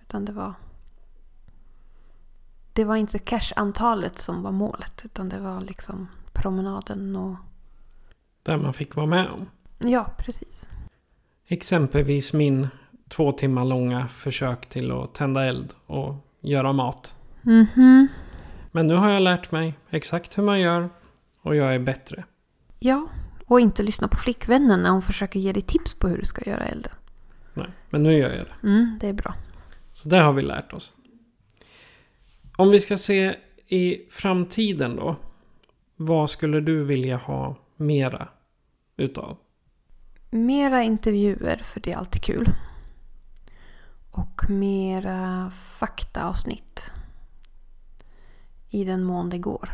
Utan 0.00 0.24
det 0.24 0.32
var 0.32 0.54
det 2.72 2.84
var 2.84 2.96
inte 2.96 3.18
cache-antalet 3.18 4.18
som 4.18 4.42
var 4.42 4.52
målet 4.52 5.02
utan 5.04 5.28
det 5.28 5.38
var 5.38 5.60
liksom 5.60 6.08
promenaden 6.32 7.16
och 7.16 7.36
Där 8.42 8.56
man 8.56 8.72
fick 8.72 8.96
vara 8.96 9.06
med 9.06 9.30
om. 9.30 9.46
ja, 9.78 10.10
precis. 10.18 10.68
Exempelvis 11.46 12.32
min 12.32 12.68
två 13.08 13.32
timmar 13.32 13.64
långa 13.64 14.08
försök 14.08 14.68
till 14.68 14.92
att 14.92 15.14
tända 15.14 15.44
eld 15.44 15.74
och 15.86 16.14
göra 16.40 16.72
mat. 16.72 17.14
Mhm. 17.42 18.08
Men 18.76 18.86
nu 18.86 18.94
har 18.94 19.10
jag 19.10 19.22
lärt 19.22 19.50
mig 19.50 19.74
exakt 19.90 20.38
hur 20.38 20.42
man 20.42 20.60
gör 20.60 20.88
och 21.42 21.56
jag 21.56 21.74
är 21.74 21.78
bättre. 21.78 22.24
Ja, 22.78 23.08
och 23.46 23.60
inte 23.60 23.82
lyssna 23.82 24.08
på 24.08 24.16
flickvännen 24.16 24.82
när 24.82 24.90
hon 24.90 25.02
försöker 25.02 25.40
ge 25.40 25.52
dig 25.52 25.62
tips 25.62 25.98
på 25.98 26.08
hur 26.08 26.18
du 26.18 26.24
ska 26.24 26.50
göra 26.50 26.64
elden. 26.64 26.92
Nej, 27.54 27.70
men 27.90 28.02
nu 28.02 28.12
gör 28.12 28.34
jag 28.34 28.46
det. 28.46 28.68
Mm, 28.68 28.98
det 29.00 29.08
är 29.08 29.12
bra. 29.12 29.34
Så 29.92 30.08
det 30.08 30.18
har 30.18 30.32
vi 30.32 30.42
lärt 30.42 30.72
oss. 30.72 30.92
Om 32.56 32.70
vi 32.70 32.80
ska 32.80 32.96
se 32.96 33.36
i 33.66 34.06
framtiden 34.10 34.96
då. 34.96 35.16
Vad 35.96 36.30
skulle 36.30 36.60
du 36.60 36.84
vilja 36.84 37.16
ha 37.16 37.56
mera 37.76 38.28
utav? 38.96 39.36
Mera 40.30 40.82
intervjuer, 40.82 41.60
för 41.64 41.80
det 41.80 41.92
är 41.92 41.96
alltid 41.96 42.22
kul. 42.22 42.48
Och 44.10 44.50
mera 44.50 45.50
faktaavsnitt. 45.50 46.92
I 48.70 48.84
den 48.84 49.04
mån 49.04 49.30
det 49.30 49.38
går. 49.38 49.70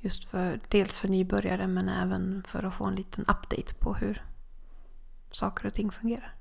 Just 0.00 0.24
för, 0.24 0.60
dels 0.68 0.96
för 0.96 1.08
nybörjare 1.08 1.66
men 1.66 1.88
även 1.88 2.42
för 2.46 2.62
att 2.62 2.74
få 2.74 2.84
en 2.84 2.94
liten 2.94 3.24
update 3.24 3.74
på 3.78 3.94
hur 3.94 4.22
saker 5.30 5.66
och 5.66 5.74
ting 5.74 5.90
fungerar. 5.90 6.34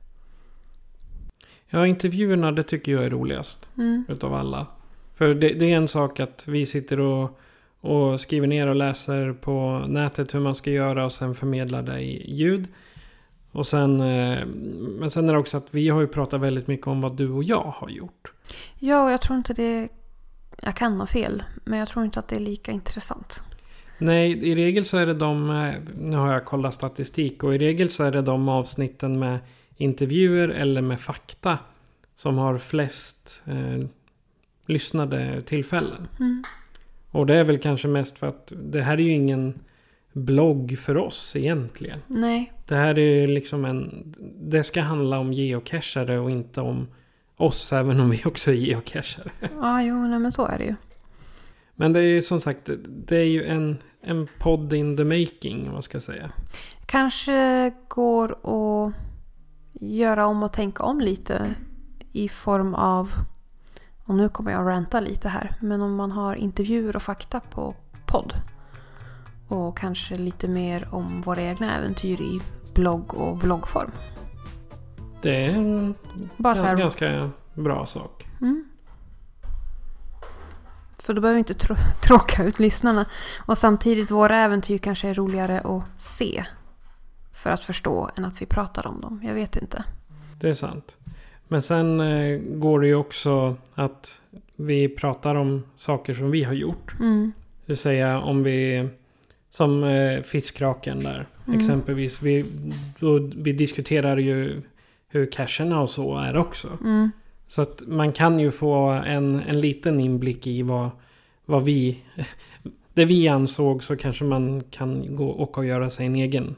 Ja, 1.70 1.88
intervjuerna 1.88 2.52
det 2.52 2.64
tycker 2.64 2.92
jag 2.92 3.04
är 3.04 3.10
roligast. 3.10 3.70
Mm. 3.78 4.06
Utav 4.10 4.34
alla. 4.34 4.68
För 5.14 5.34
det, 5.36 5.54
det 5.54 5.72
är 5.72 5.78
en 5.78 5.88
sak 5.88 6.20
att 6.20 6.48
vi 6.48 6.66
sitter 6.66 7.00
och, 7.00 7.40
och 7.82 8.22
skriver 8.22 8.48
ner 8.48 8.68
och 8.68 8.76
läser 8.76 9.34
på 9.34 9.84
nätet 9.88 10.34
hur 10.34 10.40
man 10.40 10.56
ska 10.56 10.72
göra 10.72 11.06
och 11.06 11.12
sen 11.12 11.36
förmedlar 11.36 11.84
det 11.84 12.00
i 12.00 12.34
ljud. 12.34 12.68
Och 13.52 13.68
sen, 13.68 14.00
eh, 14.00 14.46
men 15.00 15.10
sen 15.10 15.30
är 15.30 15.34
det 15.34 15.40
också 15.40 15.58
att 15.58 15.68
vi 15.72 15.90
har 15.90 16.02
ju 16.02 16.08
pratat 16.08 16.42
väldigt 16.42 16.68
mycket 16.68 16.88
om 16.88 17.02
vad 17.02 17.18
du 17.18 17.30
och 17.30 17.44
jag 17.44 17.74
har 17.76 17.90
gjort. 17.90 18.34
Ja, 18.80 19.04
och 19.04 19.12
jag 19.12 19.22
tror 19.22 19.38
inte 19.38 19.54
det... 19.54 19.90
Jag 20.62 20.76
kan 20.76 21.00
ha 21.00 21.08
fel, 21.08 21.44
men 21.64 21.80
jag 21.80 21.88
tror 21.88 22.06
inte 22.06 22.20
att 22.20 22.28
det 22.28 22.36
är 22.36 22.40
lika 22.40 22.72
intressant. 22.72 23.44
Nej, 23.98 24.32
i 24.32 24.56
regel 24.56 24.86
så 24.86 24.98
är 24.98 25.06
det 25.06 25.14
de, 25.14 25.50
eh, 25.50 25.74
nu 26.00 26.18
har 26.18 26.34
jag 26.34 26.46
kollat 26.46 26.74
statistik 26.74 27.44
och 27.44 27.56
i 27.56 27.58
regel 27.58 27.90
så 27.90 28.04
är 28.04 28.12
det 28.12 28.22
de 28.22 28.50
avsnitten 28.50 29.20
med 29.20 29.40
intervjuer 29.78 30.50
eller 30.50 30.82
med 30.82 31.00
fakta 31.00 31.58
som 32.16 32.38
har 32.38 32.58
flest 32.58 33.42
eh, 33.46 33.88
lyssnade 34.66 35.42
tillfällen. 35.42 36.08
Mm. 36.20 36.44
Och 37.12 37.26
det 37.26 37.36
är 37.36 37.44
väl 37.44 37.58
kanske 37.58 37.88
mest 37.88 38.18
för 38.18 38.28
att 38.28 38.54
det 38.56 38.82
här 38.82 38.94
är 38.94 39.04
ju 39.04 39.12
ingen 39.12 39.60
blogg 40.14 40.80
för 40.80 40.98
oss 40.98 41.36
egentligen. 41.36 42.00
Nej, 42.08 42.54
Det 42.68 42.76
här 42.76 43.00
är 43.00 43.22
ju 43.22 43.28
liksom 43.28 43.66
en... 43.66 44.14
Det 44.42 44.64
ska 44.64 44.82
handla 44.82 45.20
om 45.20 45.34
geocachare 45.34 46.20
och 46.20 46.32
inte 46.32 46.62
om 46.62 46.88
oss 47.42 47.74
även 47.74 48.00
om 48.00 48.10
vi 48.10 48.22
också 48.26 48.52
är 48.52 48.56
geocachare. 48.56 49.32
ja, 49.62 49.82
jo, 49.82 50.08
nej, 50.08 50.20
men 50.20 50.32
så 50.32 50.46
är 50.46 50.58
det 50.58 50.64
ju. 50.64 50.76
Men 51.76 51.94
det 51.94 52.00
är 52.00 52.04
ju 52.04 52.22
som 52.22 52.40
sagt, 52.40 52.70
det 52.88 53.18
är 53.18 53.26
ju 53.26 53.46
en, 53.46 53.78
en 54.02 54.28
podd 54.40 54.74
in 54.74 54.98
the 54.98 55.04
making, 55.04 55.72
vad 55.72 55.84
ska 55.84 55.96
jag 55.96 56.04
säga. 56.04 56.32
Kanske 56.86 57.72
går 57.88 58.32
att 58.32 58.94
göra 59.74 60.26
om 60.26 60.44
och 60.44 60.54
tänka 60.54 60.84
om 60.84 61.02
lite 61.02 61.56
i 62.12 62.30
form 62.30 62.74
av, 62.74 63.12
och 64.06 64.16
nu 64.16 64.30
kommer 64.30 64.52
jag 64.52 64.62
att 64.62 64.68
ranta 64.68 65.00
lite 65.00 65.30
här, 65.30 65.56
men 65.60 65.82
om 65.82 65.96
man 65.96 66.12
har 66.12 66.36
intervjuer 66.36 66.96
och 66.96 67.02
fakta 67.02 67.40
på 67.40 67.76
podd. 68.06 68.34
Och 69.48 69.78
kanske 69.78 70.18
lite 70.18 70.48
mer 70.48 70.88
om 70.92 71.22
våra 71.22 71.42
egna 71.42 71.78
äventyr 71.78 72.22
i 72.22 72.42
blogg 72.74 73.14
och 73.14 73.44
vloggform. 73.44 73.92
Det 75.22 75.46
är 75.46 75.50
en 75.50 75.96
här, 76.44 76.76
ganska 76.76 77.30
bra 77.54 77.86
sak. 77.86 78.28
Mm. 78.42 78.66
För 80.98 81.14
då 81.14 81.22
behöver 81.22 81.36
vi 81.36 81.40
inte 81.40 81.54
trå- 81.54 81.78
tråka 82.04 82.44
ut 82.44 82.60
lyssnarna. 82.60 83.06
Och 83.46 83.58
samtidigt, 83.58 84.12
våra 84.12 84.36
äventyr 84.38 84.78
kanske 84.78 85.08
är 85.08 85.14
roligare 85.14 85.60
att 85.60 86.02
se. 86.02 86.46
För 87.34 87.50
att 87.50 87.66
förstå 87.66 88.10
än 88.16 88.26
att 88.26 88.42
vi 88.42 88.46
pratar 88.46 88.88
om 88.88 89.02
dem. 89.02 89.22
Jag 89.24 89.34
vet 89.34 89.58
inte. 89.58 89.84
Det 90.40 90.50
är 90.50 90.54
sant. 90.54 90.98
Men 91.48 91.62
sen 91.62 92.00
eh, 92.00 92.40
går 92.40 92.80
det 92.80 92.88
ju 92.88 92.96
också 92.96 93.56
att 93.76 94.22
vi 94.56 94.90
pratar 94.90 95.36
om 95.36 95.64
saker 95.76 96.14
som 96.14 96.32
vi 96.32 96.44
har 96.44 96.54
gjort. 96.54 97.00
Mm. 97.00 97.32
Det 97.66 97.72
vill 97.72 97.78
säga 97.78 98.20
om 98.20 98.44
vi... 98.44 98.90
Som 99.50 99.84
eh, 99.84 100.22
fiskraken 100.22 101.00
där. 101.00 101.26
Mm. 101.48 101.60
Exempelvis. 101.60 102.22
Vi, 102.22 102.46
då, 103.00 103.20
vi 103.36 103.52
diskuterar 103.54 104.18
ju 104.18 104.62
hur 105.12 105.32
cacherna 105.32 105.82
och 105.82 105.90
så 105.90 106.18
är 106.18 106.38
också. 106.38 106.78
Mm. 106.82 107.12
Så 107.48 107.62
att 107.62 107.84
man 107.88 108.12
kan 108.12 108.40
ju 108.40 108.52
få 108.52 108.90
en, 108.90 109.40
en 109.40 109.62
liten 109.62 110.00
inblick 110.00 110.48
i 110.48 110.62
vad, 110.62 110.90
vad 111.46 111.64
vi... 111.64 112.04
Det 112.94 113.06
vi 113.06 113.28
ansåg 113.28 113.84
så 113.84 113.96
kanske 113.96 114.24
man 114.24 114.62
kan 114.62 115.16
gå 115.16 115.30
och 115.30 115.58
och 115.58 115.66
göra 115.66 115.90
sig 115.90 116.06
en 116.06 116.16
egen, 116.16 116.56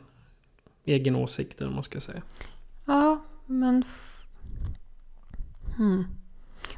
egen 0.86 1.16
åsikt 1.16 1.62
eller 1.62 1.72
man 1.72 1.84
ska 1.84 2.00
säga. 2.00 2.22
Ja, 2.86 3.24
men... 3.46 3.84
Hmm. 5.78 6.06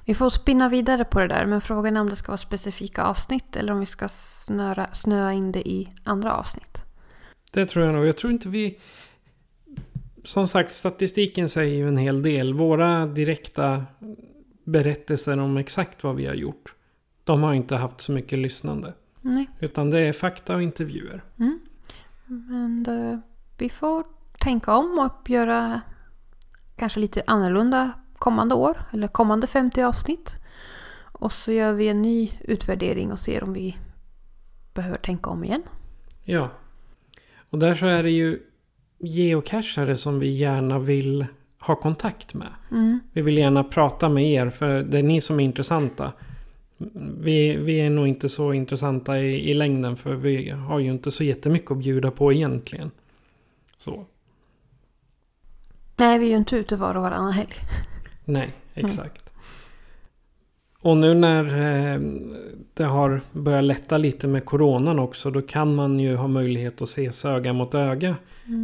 Vi 0.05 0.13
får 0.13 0.29
spinna 0.29 0.69
vidare 0.69 1.05
på 1.05 1.19
det 1.19 1.27
där. 1.27 1.45
Men 1.45 1.61
frågan 1.61 1.97
är 1.97 2.01
om 2.01 2.09
det 2.09 2.15
ska 2.15 2.27
vara 2.27 2.37
specifika 2.37 3.03
avsnitt. 3.03 3.55
Eller 3.55 3.73
om 3.73 3.79
vi 3.79 3.85
ska 3.85 4.07
snöra, 4.07 4.93
snöa 4.93 5.33
in 5.33 5.51
det 5.51 5.69
i 5.69 5.93
andra 6.03 6.33
avsnitt. 6.33 6.77
Det 7.51 7.65
tror 7.65 7.85
jag 7.85 7.93
nog. 7.93 8.05
Jag 8.05 8.17
tror 8.17 8.33
inte 8.33 8.49
vi... 8.49 8.79
Som 10.25 10.47
sagt, 10.47 10.75
statistiken 10.75 11.49
säger 11.49 11.75
ju 11.75 11.87
en 11.87 11.97
hel 11.97 12.21
del. 12.21 12.53
Våra 12.53 13.05
direkta 13.05 13.85
berättelser 14.63 15.39
om 15.39 15.57
exakt 15.57 16.03
vad 16.03 16.15
vi 16.15 16.25
har 16.25 16.33
gjort. 16.33 16.73
De 17.23 17.43
har 17.43 17.53
inte 17.53 17.75
haft 17.75 18.01
så 18.01 18.11
mycket 18.11 18.39
lyssnande. 18.39 18.93
Nej. 19.21 19.49
Utan 19.59 19.89
det 19.89 19.99
är 19.99 20.13
fakta 20.13 20.55
och 20.55 20.61
intervjuer. 20.61 21.23
Men 22.25 22.85
eh, 22.87 23.19
vi 23.57 23.69
får 23.69 24.05
tänka 24.39 24.75
om 24.75 24.99
och 24.99 25.29
göra 25.29 25.81
kanske 26.75 26.99
lite 26.99 27.23
annorlunda 27.27 27.91
kommande 28.17 28.55
år. 28.55 28.77
Eller 28.93 29.07
kommande 29.07 29.47
50 29.47 29.81
avsnitt. 29.81 30.35
Och 30.97 31.31
så 31.31 31.51
gör 31.51 31.73
vi 31.73 31.87
en 31.87 32.01
ny 32.01 32.31
utvärdering 32.41 33.11
och 33.11 33.19
ser 33.19 33.43
om 33.43 33.53
vi 33.53 33.77
behöver 34.73 34.97
tänka 34.97 35.29
om 35.29 35.43
igen. 35.43 35.63
Ja. 36.23 36.49
Och 37.49 37.59
där 37.59 37.75
så 37.75 37.85
är 37.85 38.03
det 38.03 38.11
ju 38.11 38.39
geocachare 38.99 39.97
som 39.97 40.19
vi 40.19 40.29
gärna 40.29 40.79
vill 40.79 41.25
ha 41.59 41.75
kontakt 41.75 42.33
med. 42.33 42.53
Mm. 42.71 42.99
Vi 43.13 43.21
vill 43.21 43.37
gärna 43.37 43.63
prata 43.63 44.09
med 44.09 44.31
er 44.31 44.49
för 44.49 44.83
det 44.83 44.97
är 44.99 45.03
ni 45.03 45.21
som 45.21 45.39
är 45.39 45.43
intressanta. 45.43 46.13
Vi, 47.17 47.55
vi 47.55 47.79
är 47.79 47.89
nog 47.89 48.07
inte 48.07 48.29
så 48.29 48.53
intressanta 48.53 49.19
i, 49.19 49.49
i 49.51 49.53
längden 49.53 49.95
för 49.95 50.13
vi 50.13 50.49
har 50.49 50.79
ju 50.79 50.91
inte 50.91 51.11
så 51.11 51.23
jättemycket 51.23 51.71
att 51.71 51.77
bjuda 51.77 52.11
på 52.11 52.33
egentligen. 52.33 52.91
Så, 53.77 54.05
Nej, 55.97 56.19
vi 56.19 56.25
är 56.25 56.29
ju 56.29 56.37
inte 56.37 56.55
ute 56.55 56.75
var 56.75 56.95
och 56.95 57.01
varannan 57.01 57.31
helg. 57.33 57.53
nej, 58.25 58.53
exakt. 58.73 59.24
Och 60.85 60.97
nu 60.97 61.13
när 61.13 61.45
eh, 61.45 61.99
det 62.73 62.83
har 62.83 63.21
börjat 63.31 63.63
lätta 63.63 63.97
lite 63.97 64.27
med 64.27 64.45
coronan 64.45 64.99
också 64.99 65.31
då 65.31 65.41
kan 65.41 65.75
man 65.75 65.99
ju 65.99 66.15
ha 66.15 66.27
möjlighet 66.27 66.81
att 66.81 66.89
ses 66.89 67.25
öga 67.25 67.53
mot 67.53 67.75
öga. 67.75 68.15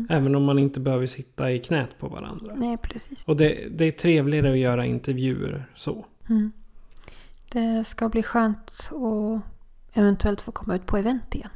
Även 0.10 0.36
om 0.36 0.44
man 0.44 0.60
inte 0.60 0.80
behöver 0.80 1.06
sitta 1.06 1.52
i 1.52 1.60
knät 1.60 1.98
på 2.00 2.08
varandra. 2.08 2.54
Nej, 2.56 2.78
precis. 2.78 3.26
Och 3.26 3.38
det, 3.38 3.68
det 3.78 3.86
är 3.86 3.92
trevligare 3.92 4.52
att 4.52 4.58
göra 4.58 4.86
intervjuer 4.86 5.66
så. 5.76 6.06
Mm. 6.30 6.52
Det 7.52 7.84
ska 7.88 8.10
bli 8.10 8.24
skönt 8.24 8.72
att 8.92 9.42
eventuellt 9.98 10.42
få 10.42 10.52
komma 10.52 10.76
ut 10.76 10.86
på 10.86 10.98
event 10.98 11.36
igen. 11.36 11.50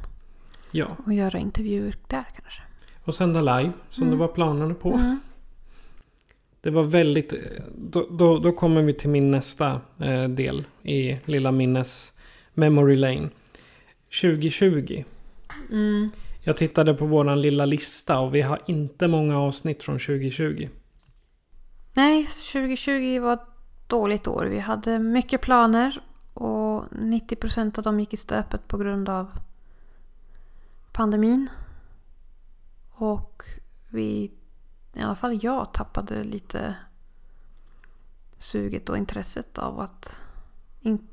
Ja, 0.70 0.86
Och 1.04 1.12
göra 1.12 1.38
intervjuer 1.38 1.96
där 2.06 2.24
kanske. 2.40 2.62
och 3.04 3.14
sända 3.14 3.40
live 3.40 3.72
som 3.90 4.10
det 4.10 4.16
var 4.16 4.28
planerna 4.28 4.74
på. 4.74 4.92
Mm. 4.92 5.20
Det 6.60 6.70
var 6.70 6.82
väldigt... 6.82 7.32
Då, 7.76 8.06
då, 8.10 8.38
då 8.38 8.52
kommer 8.52 8.82
vi 8.82 8.94
till 8.94 9.10
min 9.10 9.30
nästa 9.30 9.80
eh, 10.00 10.28
del 10.28 10.64
i 10.82 11.18
lilla 11.24 11.52
minnes 11.52 12.12
Memory 12.54 12.96
Lane. 12.96 13.28
2020. 14.22 15.04
Mm. 15.70 16.10
Jag 16.42 16.56
tittade 16.56 16.94
på 16.94 17.06
våran 17.06 17.42
lilla 17.42 17.64
lista 17.64 18.18
och 18.18 18.34
vi 18.34 18.42
har 18.42 18.62
inte 18.66 19.08
många 19.08 19.38
avsnitt 19.38 19.82
från 19.82 19.98
2020. 19.98 20.68
Nej, 21.94 22.26
2020 22.52 23.20
var 23.20 23.32
ett 23.32 23.40
dåligt 23.86 24.26
år. 24.26 24.44
Vi 24.44 24.58
hade 24.58 24.98
mycket 24.98 25.40
planer 25.40 26.00
och 26.34 26.84
90% 26.90 27.78
av 27.78 27.84
dem 27.84 28.00
gick 28.00 28.14
i 28.14 28.16
stöpet 28.16 28.68
på 28.68 28.78
grund 28.78 29.08
av 29.08 29.30
pandemin. 30.92 31.48
Och 32.92 33.42
vi, 33.88 34.30
i 34.96 35.02
alla 35.02 35.14
fall 35.14 35.38
jag, 35.42 35.72
tappade 35.72 36.24
lite 36.24 36.74
suget 38.38 38.88
och 38.88 38.96
intresset 38.98 39.58
av 39.58 39.80
att 39.80 40.22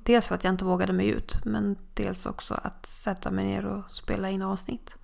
Dels 0.04 0.28
för 0.28 0.36
att 0.36 0.44
jag 0.44 0.54
inte 0.54 0.66
vågade 0.66 0.94
mig 0.94 1.08
ut 1.08 1.46
men 1.46 1.76
dels 1.94 2.26
också 2.26 2.54
att 2.54 2.86
sätta 2.86 3.32
mig 3.32 3.46
ner 3.46 3.66
och 3.66 3.92
spela 3.92 4.30
in 4.30 4.42
avsnitt. 4.42 4.96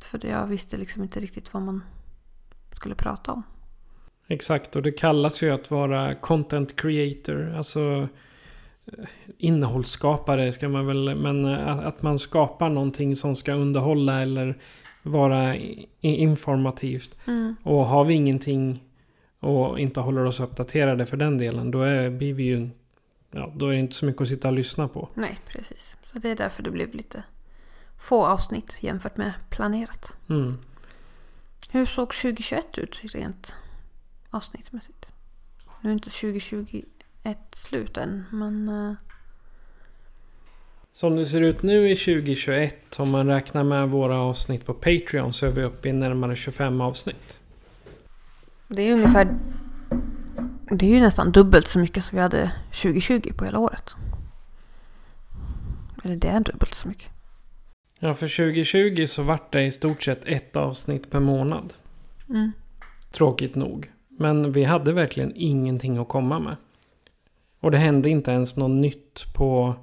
För 0.00 0.26
jag 0.26 0.46
visste 0.46 0.76
liksom 0.76 1.02
inte 1.02 1.20
riktigt 1.20 1.54
vad 1.54 1.62
man 1.62 1.82
skulle 2.72 2.94
prata 2.94 3.32
om. 3.32 3.42
Exakt, 4.26 4.76
och 4.76 4.82
det 4.82 4.92
kallas 4.92 5.42
ju 5.42 5.50
att 5.50 5.70
vara 5.70 6.14
content 6.14 6.76
creator. 6.76 7.54
Alltså 7.56 8.08
eh, 8.86 9.04
innehållsskapare 9.38 10.52
ska 10.52 10.68
man 10.68 10.86
väl... 10.86 11.14
Men 11.16 11.46
att- 11.46 11.84
att 11.84 12.02
man 12.02 12.18
skapar 12.18 12.68
någonting 12.68 13.16
som 13.16 13.36
ska 13.36 13.52
underhålla 13.52 14.22
eller 14.22 14.58
vara 15.02 15.56
informativt. 16.00 17.16
Och 17.62 17.86
har 17.86 18.04
vi 18.04 18.14
ingenting 18.14 18.84
och 19.40 19.80
inte 19.80 20.00
håller 20.00 20.24
oss 20.24 20.40
uppdaterade 20.40 21.06
för 21.06 21.16
den 21.16 21.38
delen, 21.38 21.70
då 21.70 21.82
är, 21.82 22.10
blir 22.10 22.34
vi 22.34 22.42
ju... 22.42 22.70
Ja, 23.30 23.52
då 23.56 23.66
är 23.66 23.72
det 23.72 23.78
inte 23.78 23.94
så 23.94 24.06
mycket 24.06 24.22
att 24.22 24.28
sitta 24.28 24.48
och 24.48 24.54
lyssna 24.54 24.88
på. 24.88 25.08
Nej, 25.14 25.38
precis. 25.46 25.94
Så 26.02 26.18
det 26.18 26.28
är 26.28 26.36
därför 26.36 26.62
det 26.62 26.70
blev 26.70 26.94
lite 26.94 27.22
få 27.98 28.26
avsnitt 28.26 28.78
jämfört 28.80 29.16
med 29.16 29.32
planerat. 29.50 30.16
Mm. 30.28 30.58
Hur 31.70 31.84
såg 31.84 32.14
2021 32.14 32.78
ut 32.78 33.00
rent 33.14 33.54
avsnittsmässigt? 34.30 35.06
Nu 35.80 35.90
är 35.90 35.92
inte 35.92 36.10
2021 36.10 36.84
slut 37.52 37.96
än, 37.96 38.24
men... 38.30 38.96
Som 40.98 41.16
det 41.16 41.26
ser 41.26 41.40
ut 41.40 41.62
nu 41.62 41.90
i 41.90 41.96
2021, 41.96 43.00
om 43.00 43.10
man 43.10 43.26
räknar 43.26 43.64
med 43.64 43.88
våra 43.88 44.20
avsnitt 44.20 44.66
på 44.66 44.74
Patreon, 44.74 45.32
så 45.32 45.46
är 45.46 45.50
vi 45.50 45.62
uppe 45.62 45.88
i 45.88 45.92
närmare 45.92 46.36
25 46.36 46.80
avsnitt. 46.80 47.38
Det 48.68 48.82
är 48.82 48.92
ungefär... 48.92 49.38
Det 50.70 50.86
är 50.86 50.90
ju 50.90 51.00
nästan 51.00 51.32
dubbelt 51.32 51.68
så 51.68 51.78
mycket 51.78 52.04
som 52.04 52.16
vi 52.16 52.22
hade 52.22 52.52
2020 52.66 53.32
på 53.36 53.44
hela 53.44 53.58
året. 53.58 53.90
Eller 56.04 56.16
det 56.16 56.28
är 56.28 56.40
dubbelt 56.40 56.74
så 56.74 56.88
mycket. 56.88 57.10
Ja, 57.98 58.14
för 58.14 58.36
2020 58.36 59.06
så 59.06 59.22
vart 59.22 59.52
det 59.52 59.62
i 59.62 59.70
stort 59.70 60.02
sett 60.02 60.24
ett 60.24 60.56
avsnitt 60.56 61.10
per 61.10 61.20
månad. 61.20 61.72
Mm. 62.28 62.52
Tråkigt 63.10 63.54
nog. 63.54 63.90
Men 64.08 64.52
vi 64.52 64.64
hade 64.64 64.92
verkligen 64.92 65.32
ingenting 65.34 65.98
att 65.98 66.08
komma 66.08 66.38
med. 66.38 66.56
Och 67.60 67.70
det 67.70 67.78
hände 67.78 68.08
inte 68.08 68.30
ens 68.30 68.56
något 68.56 68.80
nytt 68.80 69.34
på... 69.34 69.74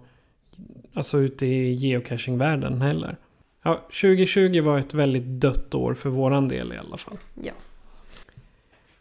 Alltså 0.95 1.17
ute 1.17 1.45
i 1.45 1.73
geocaching-världen 1.73 2.81
heller. 2.81 3.17
Ja, 3.63 3.75
2020 3.75 4.61
var 4.61 4.79
ett 4.79 4.93
väldigt 4.93 5.23
dött 5.25 5.75
år 5.75 5.93
för 5.93 6.09
våran 6.09 6.47
del 6.47 6.73
i 6.73 6.77
alla 6.77 6.97
fall. 6.97 7.17
Ja. 7.43 7.53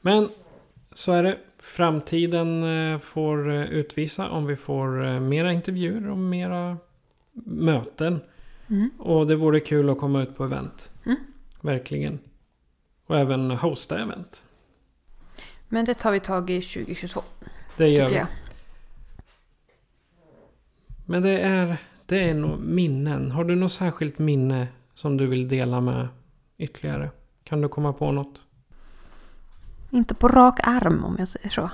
Men 0.01 0.29
så 0.93 1.13
är 1.13 1.23
det. 1.23 1.39
Framtiden 1.59 2.65
eh, 2.65 2.99
får 2.99 3.53
eh, 3.53 3.73
utvisa 3.73 4.29
om 4.31 4.47
vi 4.47 4.57
får 4.57 5.07
eh, 5.07 5.21
mera 5.21 5.53
intervjuer 5.53 6.11
och 6.11 6.19
mera 6.19 6.77
möten. 7.45 8.21
Mm. 8.71 8.91
Och 8.99 9.27
det 9.27 9.37
vore 9.37 9.61
kul 9.61 9.91
att 9.91 9.99
komma 9.99 10.23
ut 10.23 10.37
på 10.37 10.45
event. 10.45 10.93
Mm. 11.07 11.17
Verkligen. 11.61 12.19
Och 13.07 13.19
även 13.19 13.51
hosta 13.51 13.99
event. 14.03 14.43
Men 15.69 15.85
det 15.85 15.95
tar 15.95 16.13
vi 16.13 16.21
tag 16.21 16.51
i 16.51 16.61
2022, 16.61 17.21
Det 17.77 17.89
gör 17.89 18.09
vi. 18.09 18.15
jag. 18.15 18.27
Men 21.07 21.23
det 21.23 21.39
är, 21.39 21.77
det 22.07 22.31
är 22.31 22.35
nog 22.35 22.59
minnen. 22.59 23.31
Har 23.31 23.45
du 23.45 23.55
något 23.55 23.73
särskilt 23.73 24.19
minne 24.19 24.69
som 24.95 25.17
du 25.17 25.27
vill 25.27 25.49
dela 25.49 25.81
med 25.81 26.09
ytterligare? 26.59 27.11
Kan 27.45 27.61
du 27.61 27.69
komma 27.69 27.93
på 27.93 28.13
något? 28.13 28.41
Inte 29.91 30.15
på 30.15 30.29
rak 30.29 30.61
arm 30.63 31.05
om 31.05 31.17
jag 31.19 31.29
säger 31.29 31.49
så. 31.49 31.71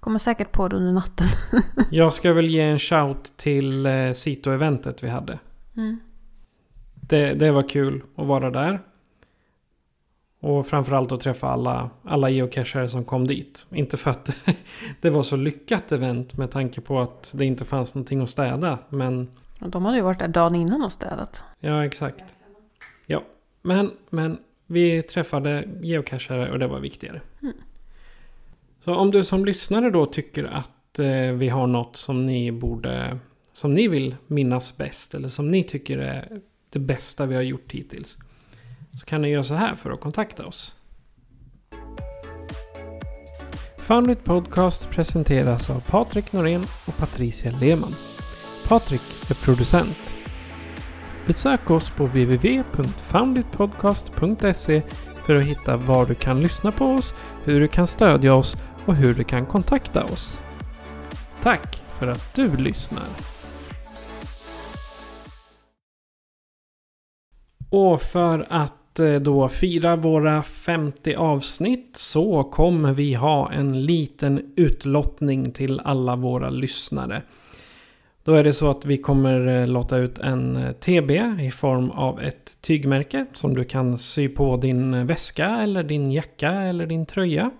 Kommer 0.00 0.18
säkert 0.18 0.52
på 0.52 0.68
det 0.68 0.76
under 0.76 0.92
natten. 0.92 1.26
Jag 1.90 2.12
ska 2.12 2.32
väl 2.32 2.48
ge 2.48 2.60
en 2.60 2.78
shout 2.78 3.32
till 3.36 3.86
eh, 3.86 4.12
Sito-eventet 4.12 5.02
vi 5.02 5.08
hade. 5.08 5.38
Mm. 5.76 6.00
Det, 6.94 7.34
det 7.34 7.50
var 7.50 7.68
kul 7.68 8.02
att 8.16 8.26
vara 8.26 8.50
där. 8.50 8.80
Och 10.40 10.66
framförallt 10.66 11.12
att 11.12 11.20
träffa 11.20 11.48
alla, 11.48 11.90
alla 12.04 12.30
geocachare 12.30 12.88
som 12.88 13.04
kom 13.04 13.26
dit. 13.26 13.66
Inte 13.70 13.96
för 13.96 14.10
att 14.10 14.36
det 15.00 15.10
var 15.10 15.22
så 15.22 15.36
lyckat 15.36 15.92
event 15.92 16.36
med 16.36 16.50
tanke 16.50 16.80
på 16.80 17.00
att 17.00 17.32
det 17.34 17.44
inte 17.44 17.64
fanns 17.64 17.94
någonting 17.94 18.20
att 18.20 18.30
städa. 18.30 18.78
Men 18.88 19.30
de 19.58 19.84
hade 19.84 19.96
ju 19.96 20.02
varit 20.02 20.18
där 20.18 20.28
dagen 20.28 20.54
innan 20.54 20.82
och 20.82 20.92
städat. 20.92 21.42
ja, 21.60 21.84
exakt. 21.84 22.24
Ja, 23.06 23.22
men, 23.62 23.90
men 24.10 24.38
vi 24.66 25.02
träffade 25.02 25.68
geocachare 25.82 26.50
och 26.50 26.58
det 26.58 26.66
var 26.66 26.80
viktigare. 26.80 27.20
Så 28.84 28.94
om 28.94 29.10
du 29.10 29.24
som 29.24 29.44
lyssnare 29.44 29.90
då 29.90 30.06
tycker 30.06 30.44
att 30.44 30.98
eh, 30.98 31.32
vi 31.32 31.48
har 31.48 31.66
något 31.66 31.96
som 31.96 32.26
ni 32.26 32.52
borde... 32.52 33.18
Som 33.52 33.74
ni 33.74 33.88
vill 33.88 34.16
minnas 34.26 34.76
bäst 34.76 35.14
eller 35.14 35.28
som 35.28 35.50
ni 35.50 35.64
tycker 35.64 35.98
är 35.98 36.40
det 36.70 36.78
bästa 36.78 37.26
vi 37.26 37.34
har 37.34 37.42
gjort 37.42 37.72
hittills. 37.72 38.18
Så 38.98 39.06
kan 39.06 39.22
ni 39.22 39.28
göra 39.28 39.44
så 39.44 39.54
här 39.54 39.74
för 39.74 39.90
att 39.90 40.00
kontakta 40.00 40.46
oss. 40.46 40.74
Foundit 43.78 44.24
Podcast 44.24 44.90
presenteras 44.90 45.70
av 45.70 45.80
Patrik 45.80 46.32
Norén 46.32 46.62
och 46.86 46.96
Patricia 46.96 47.52
Lehmann. 47.60 47.94
Patrik 48.68 49.02
är 49.30 49.34
producent. 49.34 50.14
Besök 51.26 51.70
oss 51.70 51.90
på 51.90 52.04
www.founditpodcast.se 52.04 54.82
för 55.14 55.34
att 55.34 55.44
hitta 55.44 55.76
var 55.76 56.06
du 56.06 56.14
kan 56.14 56.42
lyssna 56.42 56.72
på 56.72 56.84
oss, 56.84 57.14
hur 57.44 57.60
du 57.60 57.68
kan 57.68 57.86
stödja 57.86 58.34
oss 58.34 58.56
och 58.86 58.96
hur 58.96 59.14
du 59.14 59.24
kan 59.24 59.46
kontakta 59.46 60.04
oss. 60.04 60.40
Tack 61.42 61.82
för 61.86 62.06
att 62.06 62.34
du 62.34 62.56
lyssnar. 62.56 63.06
Och 67.70 68.02
för 68.02 68.46
att 68.48 68.79
Eh, 69.00 69.14
då 69.14 69.48
fira 69.48 69.96
våra 69.96 70.42
50 70.42 71.14
avsnitt 71.14 71.96
så 71.96 72.44
kommer 72.44 72.92
vi 72.92 73.14
ha 73.14 73.52
en 73.52 73.86
liten 73.86 74.52
utlottning 74.56 75.52
till 75.52 75.80
alla 75.80 76.16
våra 76.16 76.50
lyssnare. 76.50 77.22
Då 78.24 78.34
är 78.34 78.44
det 78.44 78.52
så 78.52 78.70
att 78.70 78.84
vi 78.84 78.96
kommer 78.96 79.46
eh, 79.46 79.66
låta 79.66 79.96
ut 79.96 80.18
en 80.18 80.56
eh, 80.56 80.72
TB 80.72 81.10
i 81.40 81.50
form 81.50 81.90
av 81.90 82.20
ett 82.20 82.62
tygmärke 82.62 83.26
som 83.32 83.54
du 83.54 83.64
kan 83.64 83.98
sy 83.98 84.28
på 84.28 84.56
din 84.56 85.06
väska 85.06 85.46
eller 85.46 85.82
din 85.82 86.12
jacka 86.12 86.50
eller 86.50 86.86
din 86.86 87.06
tröja. 87.06 87.50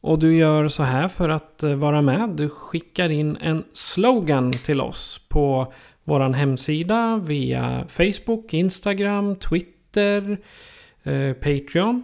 Och 0.00 0.18
du 0.18 0.36
gör 0.36 0.68
så 0.68 0.82
här 0.82 1.08
för 1.08 1.28
att 1.28 1.62
vara 1.62 2.02
med. 2.02 2.30
Du 2.30 2.48
skickar 2.48 3.08
in 3.08 3.36
en 3.36 3.64
slogan 3.72 4.52
till 4.52 4.80
oss 4.80 5.20
på 5.28 5.72
vår 6.04 6.20
hemsida 6.20 7.20
via 7.24 7.84
Facebook, 7.88 8.54
Instagram, 8.54 9.36
Twitter, 9.36 9.81
eh, 9.96 11.32
Patreon. 11.32 12.02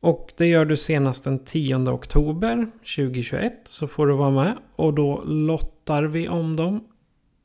Och 0.00 0.32
det 0.36 0.46
gör 0.46 0.64
du 0.64 0.76
senast 0.76 1.24
den 1.24 1.38
10 1.38 1.76
oktober 1.76 2.66
2021 2.96 3.52
så 3.64 3.86
får 3.86 4.06
du 4.06 4.14
vara 4.14 4.30
med. 4.30 4.58
Och 4.76 4.94
då 4.94 5.22
lottar 5.24 6.02
vi 6.02 6.28
om 6.28 6.56
dem 6.56 6.84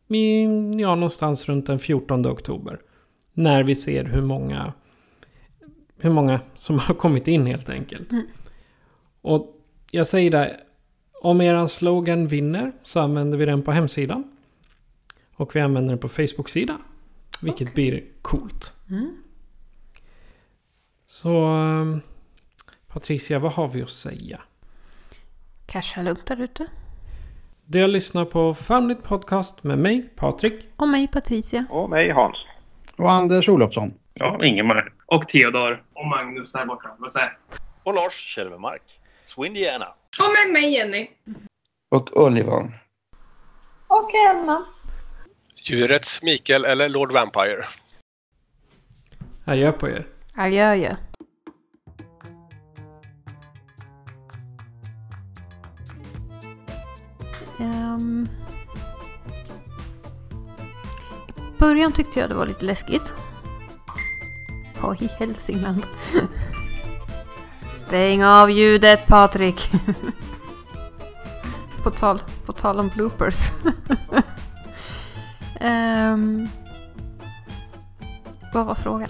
i, 0.07 0.43
ja, 0.81 0.95
någonstans 0.95 1.49
runt 1.49 1.65
den 1.65 1.79
14 1.79 2.25
oktober. 2.25 2.79
När 3.33 3.63
vi 3.63 3.75
ser 3.75 4.05
hur 4.05 4.21
många, 4.21 4.73
hur 5.97 6.09
många 6.09 6.39
som 6.55 6.79
har 6.79 6.95
kommit 6.95 7.27
in 7.27 7.45
helt 7.45 7.69
enkelt. 7.69 8.11
Mm. 8.11 8.25
Och 9.21 9.57
jag 9.91 10.07
säger 10.07 10.31
det, 10.31 10.59
om 11.21 11.41
eran 11.41 11.69
slogan 11.69 12.27
vinner 12.27 12.71
så 12.83 12.99
använder 12.99 13.37
vi 13.37 13.45
den 13.45 13.61
på 13.61 13.71
hemsidan. 13.71 14.23
Och 15.35 15.55
vi 15.55 15.59
använder 15.59 15.89
den 15.89 15.99
på 15.99 16.09
Facebook-sida. 16.09 16.77
Vilket 17.41 17.61
okay. 17.61 17.73
blir 17.73 18.03
coolt. 18.21 18.73
Mm. 18.89 19.17
Så 21.11 21.45
ehm, 21.45 22.01
Patricia, 22.87 23.39
vad 23.39 23.51
har 23.51 23.67
vi 23.67 23.81
att 23.81 23.89
säga? 23.89 24.41
Casha 25.65 26.01
lugnt 26.01 26.25
där 26.25 26.41
ute. 26.41 26.67
Du 27.65 27.81
har 27.81 27.87
lyssnat 27.87 28.29
på 28.29 28.53
Famligt 28.53 29.03
Podcast 29.03 29.63
med 29.63 29.77
mig, 29.77 30.09
Patrik. 30.15 30.67
Och 30.75 30.87
mig, 30.87 31.07
Patricia. 31.07 31.65
Och 31.69 31.89
mig, 31.89 32.11
Hans. 32.11 32.37
Och 32.97 33.11
Anders 33.11 33.49
Olofsson. 33.49 33.93
Ja, 34.13 34.45
Ingemar. 34.45 34.93
Och 35.05 35.27
Theodor. 35.27 35.83
Och 35.93 36.05
Magnus 36.05 36.51
där 36.51 36.65
borta. 36.65 36.95
Vad 36.99 37.11
säger 37.11 37.37
Och 37.83 37.93
Lars 37.93 38.13
Kjellbermark. 38.13 38.99
Swindiana. 39.25 39.85
Och 40.19 40.31
med 40.45 40.53
mig, 40.53 40.73
Jenny. 40.73 41.07
Och 41.89 42.17
Oliver. 42.25 42.79
Och 43.87 44.11
Emma. 44.31 44.65
Djurets 45.55 46.21
Mikael 46.23 46.65
eller 46.65 46.89
Lord 46.89 47.11
Vampire. 47.11 47.65
Adjö 49.45 49.71
på 49.71 49.89
er. 49.89 50.07
Adjö, 50.35 50.71
adjö. 50.71 50.95
Um, 57.59 58.27
I 61.27 61.59
början 61.59 61.91
tyckte 61.91 62.19
jag 62.19 62.29
det 62.29 62.35
var 62.35 62.45
lite 62.45 62.65
läskigt. 62.65 63.13
Vad 64.81 65.01
i 65.01 65.07
Hälsingland? 65.07 65.85
Stäng 67.73 68.23
av 68.23 68.51
ljudet 68.51 69.07
Patrik! 69.07 69.71
på, 71.83 71.91
tal, 71.91 72.19
på 72.45 72.53
tal 72.53 72.79
om 72.79 72.89
bloopers. 72.95 73.51
Um, 75.61 76.47
vad 78.53 78.65
var 78.65 78.75
frågan? 78.75 79.09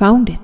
found 0.00 0.30
it. 0.30 0.39